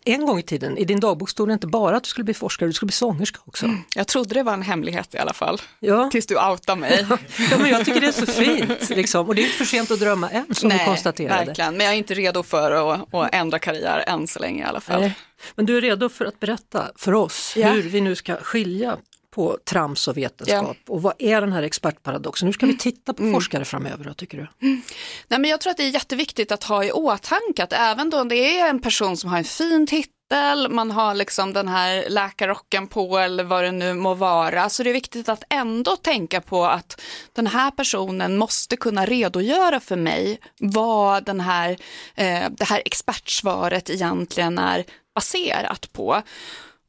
[0.05, 2.35] en gång i tiden, i din dagbok stod det inte bara att du skulle bli
[2.35, 3.65] forskare, du skulle bli sångerska också.
[3.67, 6.11] Mm, jag trodde det var en hemlighet i alla fall, ja.
[6.11, 7.07] tills du outade mig.
[7.51, 9.29] ja, men jag tycker det är så fint, liksom.
[9.29, 11.45] och det är inte för sent att drömma än som Nej, du konstaterade.
[11.45, 14.67] verkligen, men jag är inte redo för att, att ändra karriär än så länge i
[14.67, 15.01] alla fall.
[15.01, 15.15] Nej.
[15.55, 17.69] Men du är redo för att berätta för oss ja.
[17.69, 18.97] hur vi nu ska skilja
[19.31, 20.93] på trams och vetenskap ja.
[20.93, 22.49] och vad är den här expertparadoxen?
[22.49, 23.35] Hur ska vi titta på mm.
[23.35, 24.67] forskare framöver då, tycker du?
[24.67, 24.83] Mm.
[25.29, 28.25] Nej, men jag tror att det är jätteviktigt att ha i åtanke att även då
[28.25, 32.87] det är en person som har en fin titel, man har liksom den här läkarrocken
[32.87, 36.65] på eller vad det nu må vara, så det är viktigt att ändå tänka på
[36.65, 37.01] att
[37.33, 41.71] den här personen måste kunna redogöra för mig vad den här,
[42.15, 46.23] eh, det här expertsvaret egentligen är baserat på.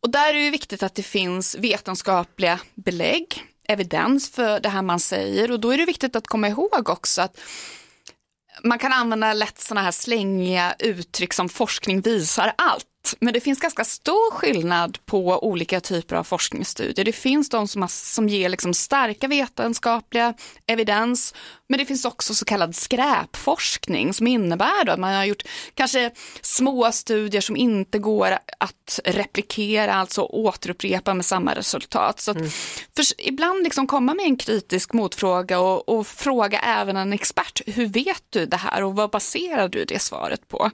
[0.01, 4.99] Och där är det viktigt att det finns vetenskapliga belägg, evidens för det här man
[4.99, 7.39] säger och då är det viktigt att komma ihåg också att
[8.63, 12.85] man kan använda lätt sådana här slängiga uttryck som forskning visar allt.
[13.19, 17.05] Men det finns ganska stor skillnad på olika typer av forskningsstudier.
[17.05, 20.33] Det finns de som, har, som ger liksom starka vetenskapliga
[20.67, 21.33] evidens,
[21.67, 26.11] men det finns också så kallad skräpforskning som innebär att man har gjort kanske
[26.41, 32.19] små studier som inte går att replikera, alltså återupprepa med samma resultat.
[32.19, 32.49] Så mm.
[32.95, 37.85] för, ibland liksom komma med en kritisk motfråga och, och fråga även en expert, hur
[37.85, 40.71] vet du det här och vad baserar du det svaret på?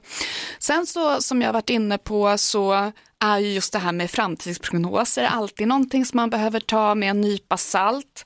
[0.58, 5.24] Sen så som jag varit inne på så är ju just det här med framtidsprognoser
[5.24, 8.24] alltid någonting som man behöver ta med en nypa salt.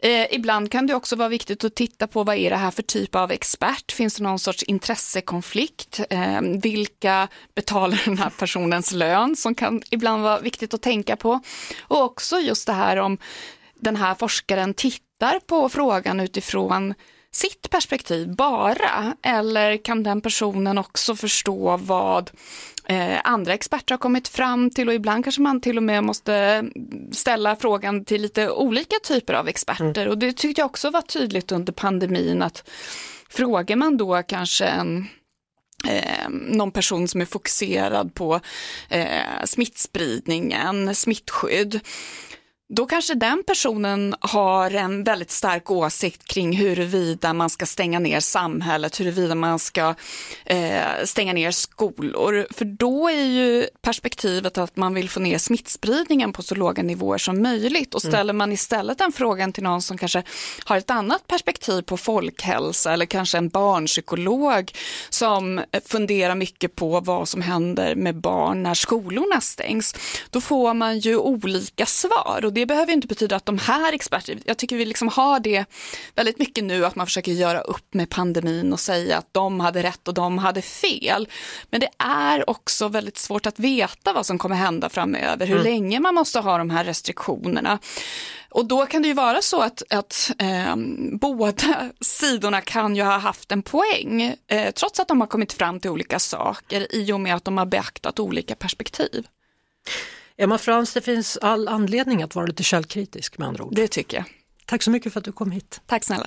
[0.00, 2.82] Eh, ibland kan det också vara viktigt att titta på vad är det här för
[2.82, 3.92] typ av expert?
[3.92, 6.00] Finns det någon sorts intressekonflikt?
[6.10, 11.40] Eh, vilka betalar den här personens lön som kan ibland vara viktigt att tänka på?
[11.80, 13.18] Och också just det här om
[13.74, 16.94] den här forskaren tittar på frågan utifrån
[17.30, 22.30] sitt perspektiv bara eller kan den personen också förstå vad
[22.88, 26.64] eh, andra experter har kommit fram till och ibland kanske man till och med måste
[27.12, 30.10] ställa frågan till lite olika typer av experter mm.
[30.10, 32.68] och det tyckte jag också var tydligt under pandemin att
[33.28, 35.08] frågar man då kanske en
[35.86, 38.40] Eh, någon person som är fokuserad på
[38.88, 41.80] eh, smittspridningen, smittskydd
[42.70, 48.20] då kanske den personen har en väldigt stark åsikt kring huruvida man ska stänga ner
[48.20, 49.94] samhället, huruvida man ska
[50.44, 52.46] eh, stänga ner skolor.
[52.50, 57.18] För då är ju perspektivet att man vill få ner smittspridningen på så låga nivåer
[57.18, 57.94] som möjligt.
[57.94, 58.12] Och mm.
[58.12, 60.22] ställer man istället den frågan till någon som kanske
[60.64, 64.72] har ett annat perspektiv på folkhälsa eller kanske en barnpsykolog
[65.08, 69.94] som funderar mycket på vad som händer med barn när skolorna stängs,
[70.30, 72.40] då får man ju olika svar.
[72.58, 75.64] Det behöver inte betyda att de här experterna, jag tycker vi liksom har det
[76.14, 79.82] väldigt mycket nu att man försöker göra upp med pandemin och säga att de hade
[79.82, 81.28] rätt och de hade fel.
[81.70, 85.64] Men det är också väldigt svårt att veta vad som kommer hända framöver, hur mm.
[85.64, 87.78] länge man måste ha de här restriktionerna.
[88.50, 90.76] Och då kan det ju vara så att, att eh,
[91.12, 95.80] båda sidorna kan ju ha haft en poäng, eh, trots att de har kommit fram
[95.80, 99.26] till olika saker i och med att de har beaktat olika perspektiv.
[100.40, 103.74] Emma Frans, det finns all anledning att vara lite källkritisk med andra ord.
[103.74, 104.26] Det tycker jag.
[104.66, 105.82] Tack så mycket för att du kom hit.
[105.86, 106.26] Tack snälla.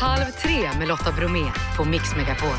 [0.00, 1.44] Halv tre med Lotta Bromé
[1.76, 2.58] på Mix Megapol.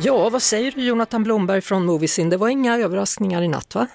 [0.00, 2.30] Ja, vad säger du Jonathan Blomberg från Moviesin?
[2.30, 3.86] Det var inga överraskningar i natt va?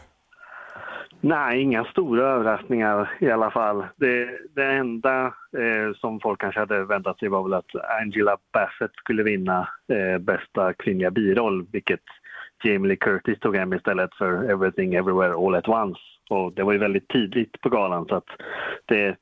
[1.21, 3.85] Nej, inga stora överraskningar i alla fall.
[3.95, 8.95] Det, det enda eh, som folk kanske hade väntat sig var väl att Angela Bassett
[8.95, 12.03] skulle vinna eh, bästa kvinnliga biroll, vilket
[12.63, 15.99] Jamie Lee Curtis tog hem istället för Everything Everywhere All At Once.
[16.29, 18.27] Och det var ju väldigt tidigt på galan så att
[18.85, 19.15] det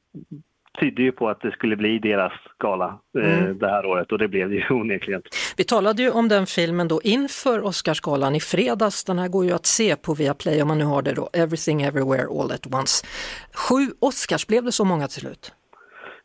[0.79, 3.57] tydde ju på att det skulle bli deras gala eh, mm.
[3.57, 5.21] det här året och det blev det ju onekligen.
[5.57, 9.03] Vi talade ju om den filmen då inför Oscarsgalan i fredags.
[9.03, 11.81] Den här går ju att se på Viaplay om man nu har det då, Everything
[11.81, 13.05] Everywhere All At Once.
[13.53, 15.53] Sju Oscars, blev det så många till slut?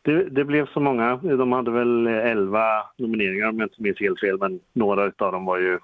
[0.03, 1.15] Det, det, blev så många.
[1.15, 5.45] De hade väl elva nomineringar om jag inte minns helt fel, men några av dem
[5.45, 5.79] var ju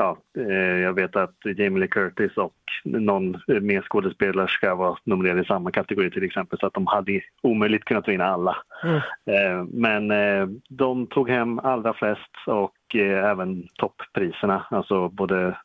[0.00, 5.44] ja, eh, jag vet att Jamie Lee Curtis och någon mer skådespelerska var nominerade i
[5.44, 8.56] samma kategori till exempel så att de hade omöjligt kunnat vinna alla.
[8.84, 8.96] Mm.
[9.26, 15.56] Eh, men eh, de tog hem allra flest och även topppriserna, alltså både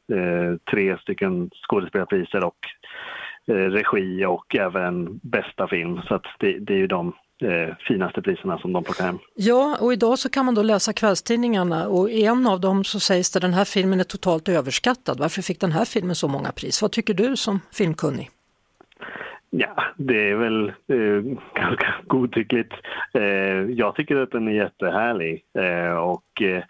[0.71, 2.57] tre stycken skådespelarpriser och
[3.47, 6.01] regi och även bästa film.
[6.07, 9.19] Så att det, det är ju de eh, finaste priserna som de plockar hem.
[9.35, 12.99] Ja, och idag så kan man då läsa kvällstidningarna och i en av dem så
[12.99, 15.19] sägs det att den här filmen är totalt överskattad.
[15.19, 16.81] Varför fick den här filmen så många pris?
[16.81, 18.29] Vad tycker du som filmkunnig?
[19.49, 22.73] Ja, det är väl eh, ganska godtyckligt.
[23.13, 23.23] Eh,
[23.69, 26.63] jag tycker att den är jättehärlig eh, och eh,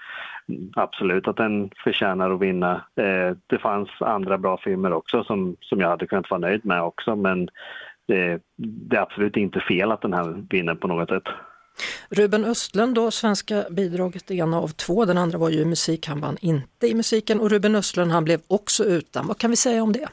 [0.76, 2.74] absolut att den förtjänar att vinna.
[2.96, 6.82] Eh, det fanns andra bra filmer också som, som jag hade kunnat vara nöjd med
[6.82, 7.50] också men
[8.08, 8.40] det,
[8.90, 11.24] det är absolut inte fel att den här vinner på något sätt.
[12.10, 16.22] Ruben Östlund då, svenska bidraget, en av två, den andra var ju i musik, han
[16.22, 19.28] vann inte i musiken och Ruben Östlund han blev också utan.
[19.28, 20.08] Vad kan vi säga om det?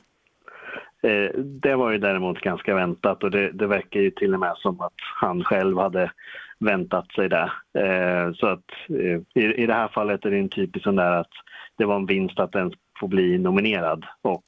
[1.02, 4.54] Eh, det var ju däremot ganska väntat och det, det verkar ju till och med
[4.56, 6.10] som att han själv hade
[6.58, 7.52] väntat sig det.
[7.78, 11.12] Eh, så att eh, i, i det här fallet är det en typisk sån där
[11.12, 11.30] att
[11.78, 14.44] det var en vinst att ens få bli nominerad och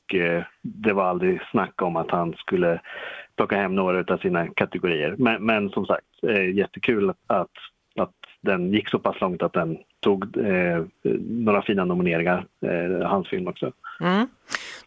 [0.62, 2.80] det var aldrig snack om att han skulle
[3.36, 5.14] plocka hem några av sina kategorier.
[5.18, 7.50] Men, men som sagt, eh, jättekul att,
[7.96, 10.84] att den gick så pass långt att den tog eh,
[11.28, 13.72] några fina nomineringar, eh, hans film också.
[14.00, 14.26] Mm.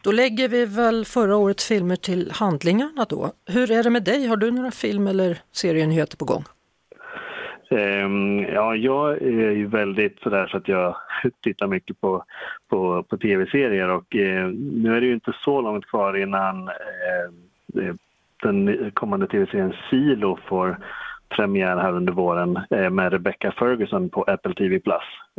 [0.02, 3.32] Då lägger vi väl förra årets filmer till handlingarna då.
[3.46, 4.26] Hur är det med dig?
[4.26, 6.44] Har du några film eller serienyheter på gång?
[7.70, 10.96] Um, ja, jag är ju väldigt sådär så att jag
[11.42, 12.24] tittar mycket på,
[12.68, 17.94] på, på tv-serier och eh, nu är det ju inte så långt kvar innan eh,
[18.42, 20.78] den kommande tv-serien Silo får
[21.28, 24.80] premiär här under våren eh, med Rebecca Ferguson på Apple TV+.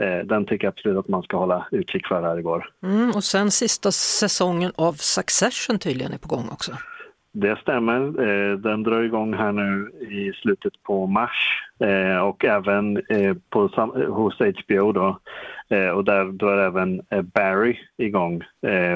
[0.01, 2.69] Eh, den tycker jag absolut att man ska hålla utkik för här igår.
[2.83, 6.71] Mm, och sen sista säsongen av Succession tydligen är på gång också.
[7.31, 8.01] Det stämmer.
[8.01, 11.63] Eh, den drar igång här nu i slutet på mars
[12.23, 13.01] och även
[13.49, 13.67] på,
[14.07, 15.19] hos HBO då.
[15.95, 17.01] Och där drar även
[17.33, 18.43] Barry igång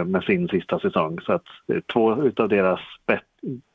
[0.05, 1.19] med sin sista säsong.
[1.25, 1.43] Så att
[1.93, 2.79] två utav deras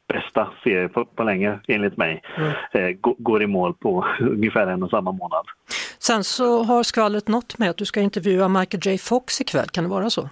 [0.08, 2.52] bästa serie på, på länge enligt mig mm.
[2.72, 5.46] eh, går i mål på ungefär en och samma månad.
[5.98, 9.84] Sen så har skvallret nått med att du ska intervjua Michael J Fox ikväll, kan
[9.84, 10.28] det vara så?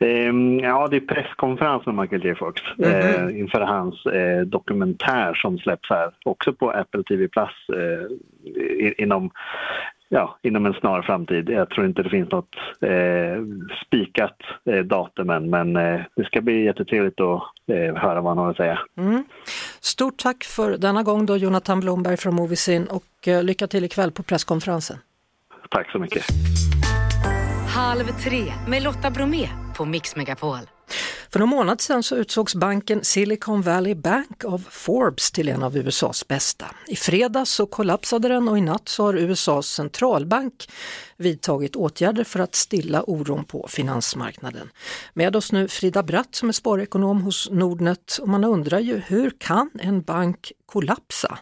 [0.00, 3.28] Um, ja, det är presskonferens med Michael J Fox mm -hmm.
[3.28, 9.30] uh, inför hans uh, dokumentär som släpps här också på Apple TV Plus uh, inom,
[10.08, 11.48] ja, inom en snar framtid.
[11.48, 12.54] Jag tror inte det finns något
[13.86, 14.36] spikat
[14.84, 15.72] datum än men
[16.16, 17.42] det ska bli jättetrevligt att
[17.96, 18.78] höra vad han har att säga.
[18.98, 19.24] Mm.
[19.80, 24.22] Stort tack för denna gång då Jonathan Blomberg från Moviesin och lycka till ikväll på
[24.22, 24.96] presskonferensen.
[25.70, 26.24] Tack så mycket.
[27.76, 30.58] Halv tre med Lotta Bromé på Mix Megapol.
[31.30, 35.76] För någon månad sedan så utsågs banken Silicon Valley Bank av Forbes till en av
[35.76, 36.66] USAs bästa.
[36.86, 40.70] I fredags så kollapsade den och i natt så har USAs centralbank
[41.16, 44.70] vidtagit åtgärder för att stilla oron på finansmarknaden.
[45.14, 49.30] Med oss nu Frida Bratt som är sparekonom hos Nordnet och man undrar ju hur
[49.38, 51.38] kan en bank kollapsa?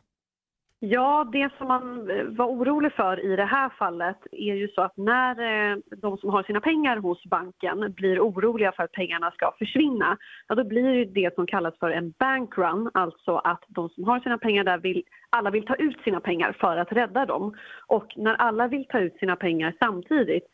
[0.88, 4.82] Ja, det som man eh, var orolig för i det här fallet är ju så
[4.82, 9.30] att när eh, de som har sina pengar hos banken blir oroliga för att pengarna
[9.30, 10.16] ska försvinna,
[10.48, 14.20] ja då blir det det som kallas för en bankrun, alltså att de som har
[14.20, 17.54] sina pengar där vill, alla vill ta ut sina pengar för att rädda dem.
[17.86, 20.46] Och när alla vill ta ut sina pengar samtidigt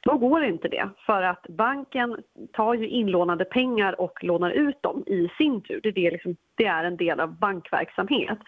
[0.00, 2.16] då går inte det, för att banken
[2.52, 5.80] tar ju inlånade pengar och lånar ut dem i sin tur.
[5.94, 8.38] Det är, liksom, det är en del av bankverksamhet.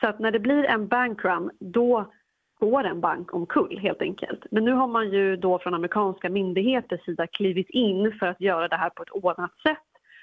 [0.00, 2.12] Så att när det blir en bankrun, då
[2.60, 4.44] går en bank omkull helt enkelt.
[4.50, 8.68] Men nu har man ju då från amerikanska myndigheters sida klivit in för att göra
[8.68, 9.78] det här på ett ordnat sätt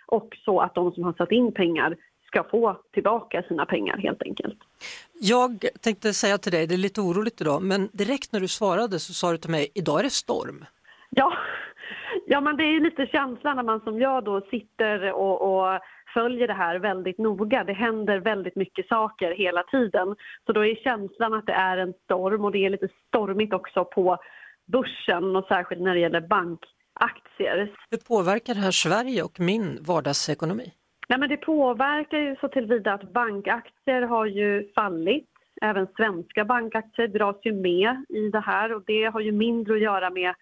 [0.07, 1.95] och så att de som har satt in pengar
[2.27, 4.57] ska få tillbaka sina pengar helt enkelt.
[5.21, 8.99] Jag tänkte säga till dig, det är lite oroligt idag, men direkt när du svarade
[8.99, 10.65] så sa du till mig, idag är det storm.
[11.09, 11.33] Ja,
[12.25, 15.79] ja men det är lite känslan när man som jag då sitter och, och
[16.15, 17.63] följer det här väldigt noga.
[17.63, 20.15] Det händer väldigt mycket saker hela tiden.
[20.45, 23.85] Så då är känslan att det är en storm och det är lite stormigt också
[23.85, 24.17] på
[24.65, 27.57] börsen och särskilt när det gäller bankaktier.
[27.91, 30.71] Hur påverkar det här Sverige och min vardagsekonomi?
[31.09, 35.29] Nej, men det påverkar ju så tillvida att bankaktier har ju fallit.
[35.61, 39.81] Även svenska bankaktier dras ju med i det här och det har ju mindre att
[39.81, 40.33] göra med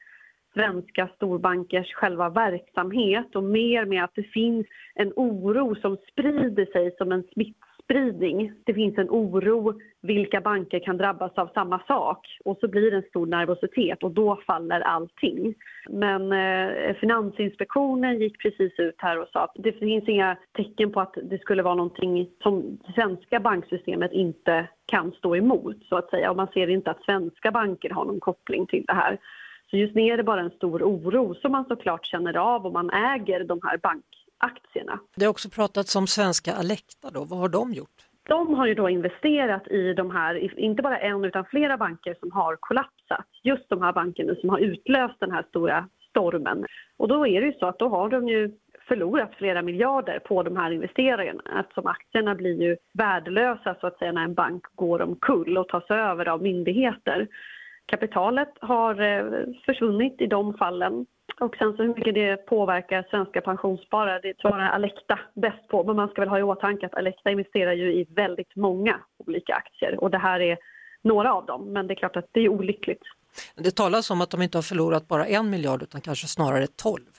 [0.53, 6.95] svenska storbankers själva verksamhet och mer med att det finns en oro som sprider sig
[6.97, 8.51] som en smittspridning.
[8.63, 12.97] Det finns en oro vilka banker kan drabbas av samma sak och så blir det
[12.97, 15.55] en stor nervositet och då faller allting.
[15.89, 21.01] Men eh, Finansinspektionen gick precis ut här och sa att det finns inga tecken på
[21.01, 26.09] att det skulle vara någonting som det svenska banksystemet inte kan stå emot så att
[26.09, 29.19] säga och man ser inte att svenska banker har någon koppling till det här.
[29.73, 32.73] Så just nu är det bara en stor oro som man såklart känner av om
[32.73, 34.99] man äger de här bankaktierna.
[35.15, 37.99] Det har också pratats om svenska Alecta då, vad har de gjort?
[38.23, 42.31] De har ju då investerat i de här, inte bara en utan flera banker som
[42.31, 43.25] har kollapsat.
[43.43, 46.65] Just de här bankerna som har utlöst den här stora stormen.
[46.97, 48.51] Och då är det ju så att då har de ju
[48.87, 54.11] förlorat flera miljarder på de här investeringarna eftersom aktierna blir ju värdelösa så att säga
[54.11, 57.27] när en bank går omkull och tas över av myndigheter
[57.85, 59.25] kapitalet har eh,
[59.65, 61.05] försvunnit i de fallen.
[61.39, 65.83] Och sen så hur mycket det påverkar svenska pensionssparare, det svarar Alecta bäst på.
[65.83, 69.53] Men man ska väl ha i åtanke att Alecta investerar ju i väldigt många olika
[69.53, 70.57] aktier och det här är
[71.01, 71.73] några av dem.
[71.73, 73.01] Men det är klart att det är olyckligt.
[73.55, 77.09] Det talas om att de inte har förlorat bara en miljard utan kanske snarare tolv.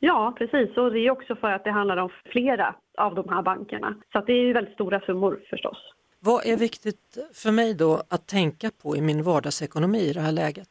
[0.00, 0.76] Ja, precis.
[0.76, 3.94] Och det är också för att det handlar om flera av de här bankerna.
[4.12, 5.78] Så det är ju väldigt stora summor förstås.
[6.24, 10.32] Vad är viktigt för mig då att tänka på i min vardagsekonomi i det här
[10.32, 10.68] läget?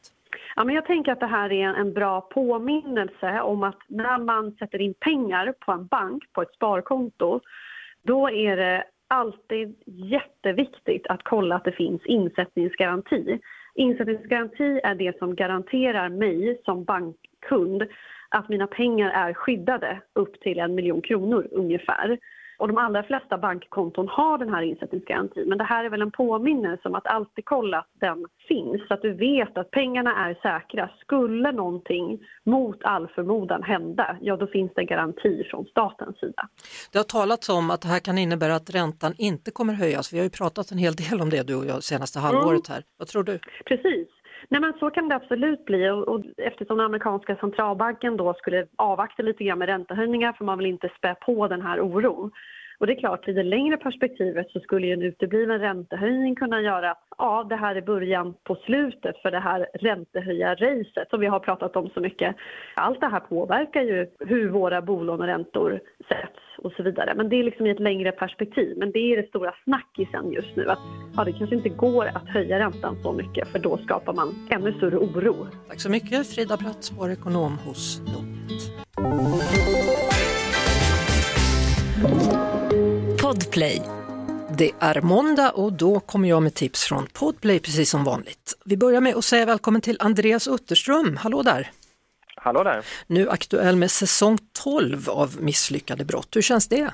[0.55, 4.51] Ja, men jag tänker att det här är en bra påminnelse om att när man
[4.51, 7.39] sätter in pengar på en bank, på ett sparkonto,
[8.03, 13.39] då är det alltid jätteviktigt att kolla att det finns insättningsgaranti.
[13.75, 17.83] Insättningsgaranti är det som garanterar mig som bankkund
[18.29, 22.17] att mina pengar är skyddade upp till en miljon kronor ungefär.
[22.61, 25.49] Och de allra flesta bankkonton har den här insättningsgarantin.
[25.49, 28.87] Men det här är väl en påminnelse om att alltid kolla att den finns.
[28.87, 30.89] Så att du vet att pengarna är säkra.
[31.01, 36.47] Skulle någonting mot all förmodan hända, ja då finns det garanti från statens sida.
[36.91, 40.13] Det har talats om att det här kan innebära att räntan inte kommer höjas.
[40.13, 42.83] Vi har ju pratat en hel del om det du och jag senaste halvåret här.
[42.97, 43.39] Vad tror du?
[43.65, 44.07] Precis.
[44.49, 45.89] Nej, men så kan det absolut bli.
[45.89, 50.57] Och, och eftersom den amerikanska centralbanken då skulle avvakta lite grann med räntehöjningar för man
[50.57, 52.31] vill inte spä på den här oron.
[52.81, 56.61] Och det är klart, i det längre perspektivet så skulle ju en utebliven räntehöjning kunna
[56.61, 61.27] göra att ja, det här är början på slutet för det här räntehöjarracet som vi
[61.27, 62.35] har pratat om så mycket.
[62.75, 67.13] Allt det här påverkar ju hur våra bolåneräntor sätts och så vidare.
[67.15, 68.77] Men det är liksom i ett längre perspektiv.
[68.77, 70.79] Men det är det stora snackisen just nu att
[71.15, 74.73] ja, det kanske inte går att höja räntan så mycket för då skapar man ännu
[74.73, 75.47] större oro.
[75.67, 78.41] Tack så mycket Frida Bratt, ekonom hos Nordnet.
[83.51, 83.81] Podplay.
[84.57, 88.53] Det är måndag och då kommer jag med tips från Podplay precis som vanligt.
[88.65, 91.17] Vi börjar med att säga välkommen till Andreas Utterström.
[91.17, 91.71] Hallå där!
[92.35, 92.85] Hallå där!
[93.07, 96.35] Nu aktuell med säsong 12 av Misslyckade brott.
[96.35, 96.93] Hur känns det?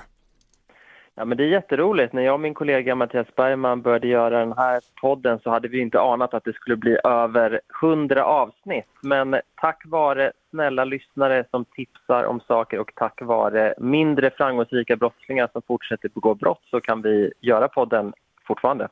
[1.18, 2.12] Ja, men det är jätteroligt.
[2.12, 5.80] När jag och min kollega Mattias Bergman började göra den här podden så hade vi
[5.80, 8.86] inte anat att det skulle bli över 100 avsnitt.
[9.02, 15.48] Men tack vare snälla lyssnare som tipsar om saker och tack vare mindre framgångsrika brottslingar
[15.52, 18.12] som fortsätter begå brott så kan vi göra podden
[18.46, 18.88] fortfarande.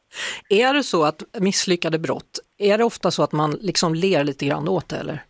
[0.48, 4.46] Är det så att misslyckade brott, är det ofta så att man liksom ler lite
[4.46, 5.22] grann åt det eller?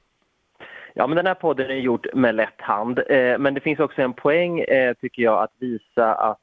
[0.94, 2.99] Ja, men den här podden är gjord med lätt hand.
[2.99, 6.38] Eh, men det finns också en poäng, eh, tycker jag, att visa att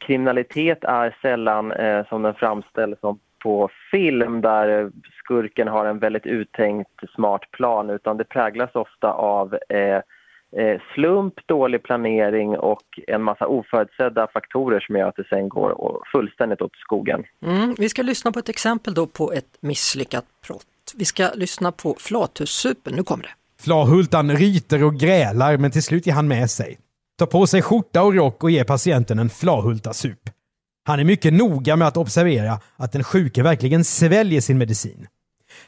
[0.00, 4.90] kriminalitet är sällan eh, som den framställs som på film där
[5.24, 10.00] skurken har en väldigt uttänkt smart plan utan det präglas ofta av eh,
[10.62, 16.02] eh, slump, dålig planering och en massa oförutsedda faktorer som gör att det sen går
[16.12, 17.24] fullständigt åt skogen.
[17.42, 20.66] Mm, vi ska lyssna på ett exempel då på ett misslyckat brott.
[20.96, 23.62] Vi ska lyssna på Flathussupen, nu kommer det.
[23.64, 26.78] Flahultan ryter och grälar men till slut ger han med sig.
[27.18, 30.30] Tar på sig skjorta och rock och ger patienten en flahultasup.
[30.86, 35.06] Han är mycket noga med att observera att den sjuke verkligen sväljer sin medicin.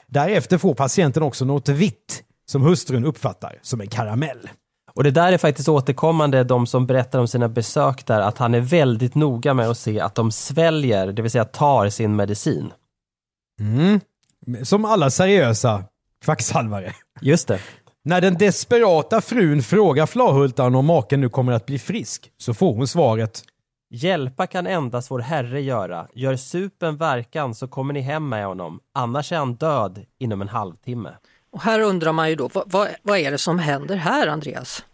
[0.06, 4.48] Därefter får patienten också något vitt som hustrun uppfattar som en karamell.
[4.94, 8.54] Och det där är faktiskt återkommande, de som berättar om sina besök där, att han
[8.54, 12.72] är väldigt noga med att se att de sväljer, det vill säga tar sin medicin.
[13.60, 14.00] Mm.
[14.62, 15.84] Som alla seriösa
[16.24, 16.92] kvacksalvare.
[17.20, 17.60] Just det.
[18.08, 22.74] När den desperata frun frågar Flahultan om maken nu kommer att bli frisk så får
[22.74, 23.42] hon svaret
[23.90, 26.06] Hjälpa kan endast vår Herre göra.
[26.14, 28.80] Gör supen verkan så kommer ni hem med honom.
[28.94, 31.08] Annars är han död inom en halvtimme.
[31.52, 34.86] Och här undrar man ju då, vad, vad, vad är det som händer här Andreas?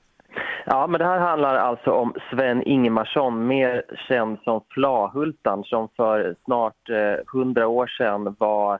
[0.66, 6.36] Ja, men det här handlar alltså om Sven Ingemarsson, mer känd som Flahultan, som för
[6.44, 6.88] snart
[7.32, 8.78] hundra eh, år sedan var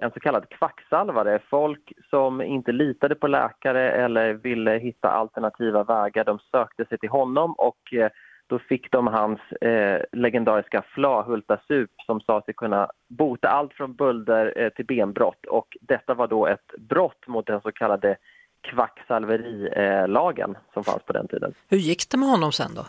[0.00, 1.38] en så kallad kvacksalvare.
[1.50, 7.08] Folk som inte litade på läkare eller ville hitta alternativa vägar, de sökte sig till
[7.08, 8.10] honom och eh,
[8.46, 14.52] då fick de hans eh, legendariska Flahultasup som sa sig kunna bota allt från bölder
[14.56, 15.46] eh, till benbrott.
[15.46, 18.16] Och detta var då ett brott mot den så kallade
[18.60, 21.54] kvacksalverilagen som fanns på den tiden.
[21.68, 22.82] Hur gick det med honom sen då?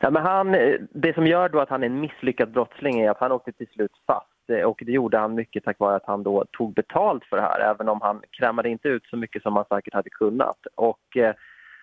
[0.00, 3.10] Ja, men han, eh, det som gör då att han är en misslyckad brottsling är
[3.10, 6.06] att han åkte till slut fast eh, och det gjorde han mycket tack vare att
[6.06, 9.42] han då tog betalt för det här även om han krämade inte ut så mycket
[9.42, 10.66] som han säkert hade kunnat.
[10.74, 11.34] Och, eh,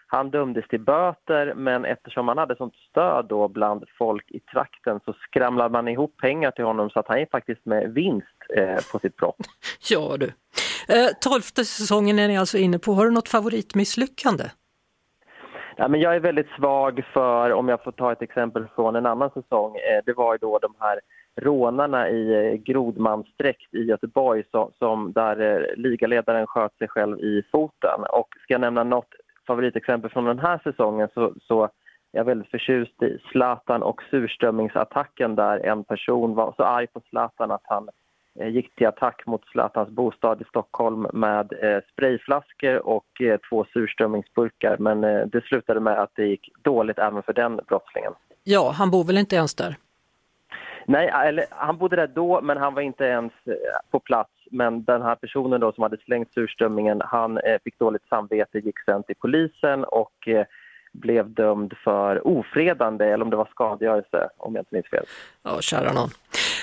[0.07, 4.99] han dömdes till böter men eftersom han hade sånt stöd då bland folk i trakten
[5.05, 8.77] så skramlade man ihop pengar till honom så att han är faktiskt med vinst eh,
[8.91, 9.37] på sitt brott.
[9.89, 10.25] Ja du.
[10.87, 12.91] Eh, tolfte säsongen är ni alltså inne på.
[12.93, 14.43] Har du något favoritmisslyckande?
[15.77, 19.05] Ja, men jag är väldigt svag för, om jag får ta ett exempel från en
[19.05, 20.99] annan säsong, eh, det var ju då de här
[21.41, 27.43] rånarna i eh, Grodmansdräkt i Göteborg som, som där eh, ligaledaren sköt sig själv i
[27.51, 28.03] foten.
[28.09, 29.09] Och ska jag nämna något
[29.47, 35.35] favoritexempel från den här säsongen så, så är jag väldigt förtjust i Zlatan och surströmmingsattacken
[35.35, 37.89] där en person var så arg på Zlatan att han
[38.39, 43.65] eh, gick till attack mot Zlatans bostad i Stockholm med eh, sprayflaskor och eh, två
[43.73, 44.77] surströmmingsburkar.
[44.77, 48.13] Men det slutade med att det gick dåligt även för den brottslingen.
[48.43, 49.75] Ja, han bor väl inte ens där?
[50.85, 53.53] Nej, eller, han bodde där då men han var inte ens eh,
[53.91, 58.07] på plats men den här personen då som hade slängt surströmmingen, han eh, fick dåligt
[58.09, 60.45] samvete, gick sen till polisen och eh,
[60.93, 65.05] blev dömd för ofredande, eller om det var skadegörelse, om jag inte minns fel.
[65.43, 66.09] Ja, kära någon.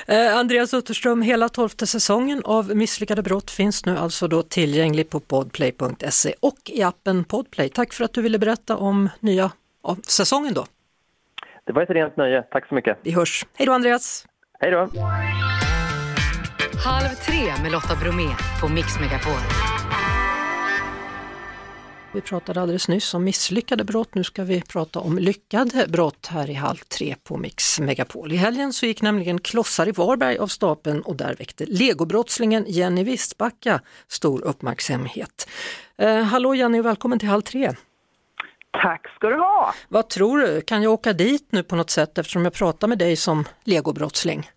[0.07, 5.21] Eh, Andreas Utterström, hela tolfte säsongen av Misslyckade brott finns nu alltså då tillgänglig på
[5.21, 7.69] podplay.se och i appen Podplay.
[7.69, 9.51] Tack för att du ville berätta om nya
[9.83, 10.65] ja, säsongen då.
[11.71, 12.99] Det var ett rent nöje, tack så mycket.
[13.03, 13.47] Vi hörs.
[13.55, 14.27] Hej då Andreas!
[14.61, 14.79] Hej då!
[16.85, 18.29] Halv tre med Lotta Bromé
[18.61, 19.41] på Mix Megapol.
[22.15, 26.51] Vi pratade alldeles nyss om misslyckade brott, nu ska vi prata om lyckade brott här
[26.51, 28.33] i Halv tre på Mix Megapol.
[28.33, 33.05] I helgen så gick nämligen klossar i Varberg av stapeln och där väckte legobrottslingen Jenny
[33.05, 35.49] Wistbacka stor uppmärksamhet.
[35.99, 37.75] Eh, hallå Jenny och välkommen till Halv tre.
[38.71, 39.75] Tack ska du ha!
[39.89, 42.99] Vad tror du, kan jag åka dit nu på något sätt eftersom jag pratar med
[42.99, 44.51] dig som legobrottsling?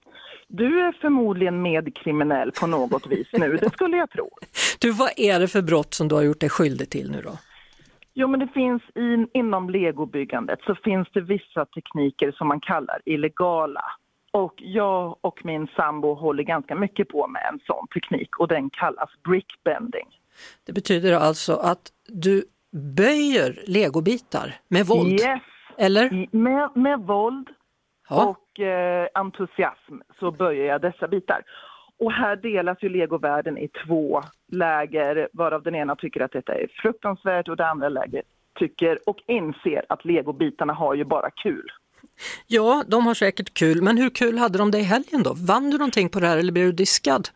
[0.47, 4.29] Du är förmodligen medkriminell på något vis nu, det skulle jag tro.
[4.79, 7.37] Du, vad är det för brott som du har gjort dig skyldig till nu då?
[8.13, 13.01] Jo, men det finns in, inom legobyggandet så finns det vissa tekniker som man kallar
[13.05, 13.83] illegala.
[14.31, 18.69] Och jag och min sambo håller ganska mycket på med en sån teknik och den
[18.69, 20.07] kallas brickbending.
[20.65, 22.43] Det betyder alltså att du
[22.73, 25.19] böjer legobitar med våld?
[25.19, 25.41] Yes,
[25.77, 26.27] Eller?
[26.31, 27.47] med, med våld
[28.09, 28.25] ja.
[28.25, 31.41] och eh, entusiasm så böjer jag dessa bitar.
[31.99, 34.21] Och här delas ju legovärlden i två
[34.51, 38.25] läger, varav den ena tycker att detta är fruktansvärt och det andra läget
[38.59, 41.67] tycker och inser att legobitarna har ju bara kul.
[42.47, 45.33] Ja, de har säkert kul, men hur kul hade de det i helgen då?
[45.47, 47.29] Vann du någonting på det här eller blev du diskad?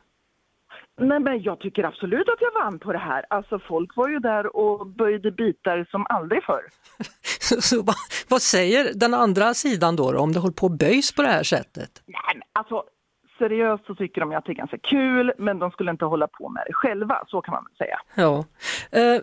[0.99, 3.25] Nej, men jag tycker absolut att jag vann på det här.
[3.29, 6.63] Alltså folk var ju där och böjde bitar som aldrig förr.
[7.61, 7.95] så, vad,
[8.29, 11.27] vad, säger den andra sidan då, då om det håller på att böjs på det
[11.27, 12.03] här sättet?
[12.05, 12.83] Nej, men alltså
[13.37, 16.49] seriöst så tycker de att det är ganska kul, men de skulle inte hålla på
[16.49, 17.99] med det själva, så kan man väl säga.
[18.15, 18.45] Ja.
[18.91, 19.21] Eh,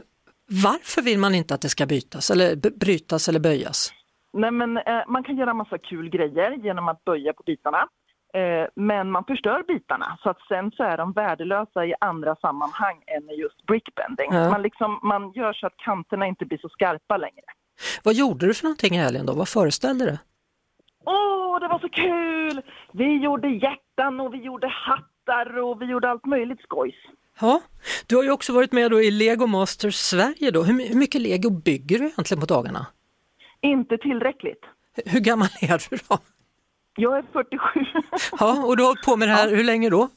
[0.62, 3.92] varför vill man inte att det ska bytas eller brytas eller böjas?
[4.32, 7.88] Nej, men eh, man kan göra massa kul grejer genom att böja på bitarna.
[8.34, 13.02] Eh, men man förstör bitarna så att sen så är de värdelösa i andra sammanhang
[13.06, 14.32] än i just brickbending.
[14.32, 14.50] Ja.
[14.50, 17.44] Man, liksom, man gör så att kanterna inte blir så skarpa längre.
[18.02, 19.34] Vad gjorde du för någonting i helgen då?
[19.34, 20.18] Vad föreställde det?
[21.04, 22.62] Åh, det var så kul!
[22.92, 26.94] Vi gjorde hjärtan och vi gjorde hattar och vi gjorde allt möjligt skojs.
[27.40, 27.60] Ja,
[28.06, 30.62] du har ju också varit med då i Lego Masters Sverige då.
[30.62, 32.86] Hur mycket lego bygger du egentligen på dagarna?
[33.60, 34.64] Inte tillräckligt.
[35.06, 36.18] Hur gammal är du då?
[36.96, 37.80] Jag är 47.
[38.40, 39.56] Ja, och du har hållit på med det här ja.
[39.56, 40.08] hur länge då?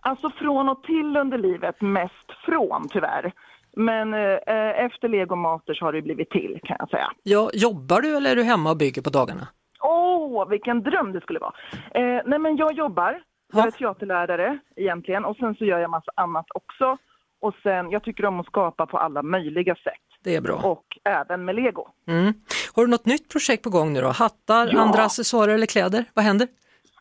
[0.00, 3.32] Alltså från och till under livet, mest från tyvärr.
[3.76, 7.12] Men eh, efter Lego Masters har det blivit till kan jag säga.
[7.22, 9.48] Ja, jobbar du eller är du hemma och bygger på dagarna?
[9.80, 11.52] Åh, oh, vilken dröm det skulle vara!
[11.94, 13.22] Eh, nej men jag jobbar,
[13.52, 16.96] jag är teaterlärare egentligen och sen så gör jag massa annat också.
[17.40, 20.09] Och sen, jag tycker om att skapa på alla möjliga sätt.
[20.24, 20.54] Det är bra.
[20.54, 21.88] Och även med lego.
[22.06, 22.34] Mm.
[22.74, 24.08] Har du något nytt projekt på gång nu då?
[24.08, 24.80] Hattar, ja.
[24.80, 26.04] andra accessoarer eller kläder?
[26.14, 26.48] Vad händer?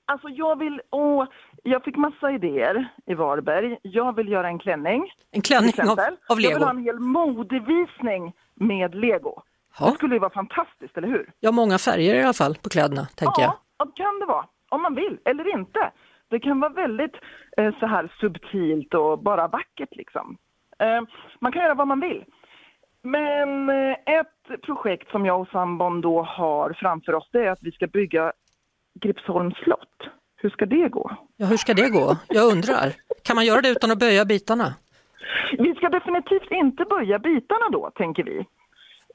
[0.05, 1.25] Alltså jag vill, åh,
[1.63, 3.77] jag fick massa idéer i Varberg.
[3.81, 5.11] Jag vill göra en klänning.
[5.31, 5.99] En klänning av,
[6.29, 6.51] av lego?
[6.51, 9.41] Jag vill ha en hel modevisning med lego.
[9.79, 9.85] Ja.
[9.85, 11.31] Det skulle ju vara fantastiskt, eller hur?
[11.39, 13.53] Ja, många färger i alla fall på kläderna, tänker ja, jag.
[13.77, 14.45] Ja, det kan det vara.
[14.69, 15.91] Om man vill, eller inte.
[16.29, 17.15] Det kan vara väldigt
[17.57, 20.37] eh, så här subtilt och bara vackert liksom.
[20.79, 21.01] Eh,
[21.39, 22.25] man kan göra vad man vill.
[23.03, 27.63] Men eh, ett projekt som jag och sambon då har framför oss det är att
[27.63, 28.33] vi ska bygga
[28.99, 29.97] Gripsholms slott.
[30.41, 31.11] Hur ska det gå?
[31.37, 32.17] Ja, hur ska det gå?
[32.27, 32.93] Jag undrar.
[33.23, 34.73] Kan man göra det utan att böja bitarna?
[35.57, 38.45] Vi ska definitivt inte böja bitarna då, tänker vi.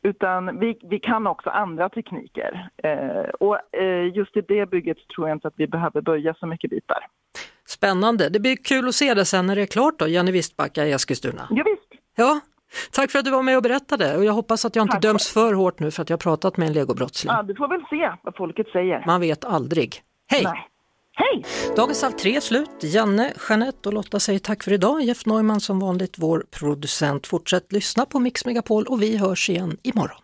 [0.03, 2.68] Utan vi, vi kan också andra tekniker.
[2.76, 6.47] Eh, och eh, just i det bygget tror jag inte att vi behöver böja så
[6.47, 7.07] mycket bitar.
[7.66, 10.87] Spännande, det blir kul att se det sen när det är klart då, Jenny Wistbacka
[10.87, 11.47] i Eskilstuna.
[11.51, 12.03] Ja, visst.
[12.16, 12.41] Ja,
[12.91, 15.03] Tack för att du var med och berättade och jag hoppas att jag inte Tack.
[15.03, 17.33] döms för hårt nu för att jag har pratat med en legobrottsling.
[17.37, 19.07] Ja, du får väl se vad folket säger.
[19.07, 20.03] Man vet aldrig.
[20.31, 20.43] Hej!
[20.45, 20.68] Nej.
[21.16, 21.45] Hej!
[21.77, 22.70] Dagens Halv tre är slut.
[22.83, 25.03] Janne, Jeanette och Lotta säger tack för idag.
[25.03, 27.27] Jeff Neumann som vanligt vår producent.
[27.27, 30.20] Fortsätt lyssna på Mix Megapol och vi hörs igen imorgon.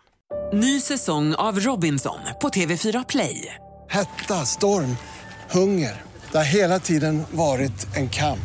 [0.53, 3.55] Ny säsong av Robinson på TV4 Play.
[3.89, 4.97] Hetta, storm,
[5.51, 6.01] hunger.
[6.31, 8.39] Det har hela tiden varit en kamp.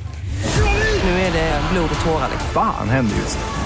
[1.04, 2.30] Nu är det blod och tårar.
[2.54, 3.65] Vad fan händer just nu?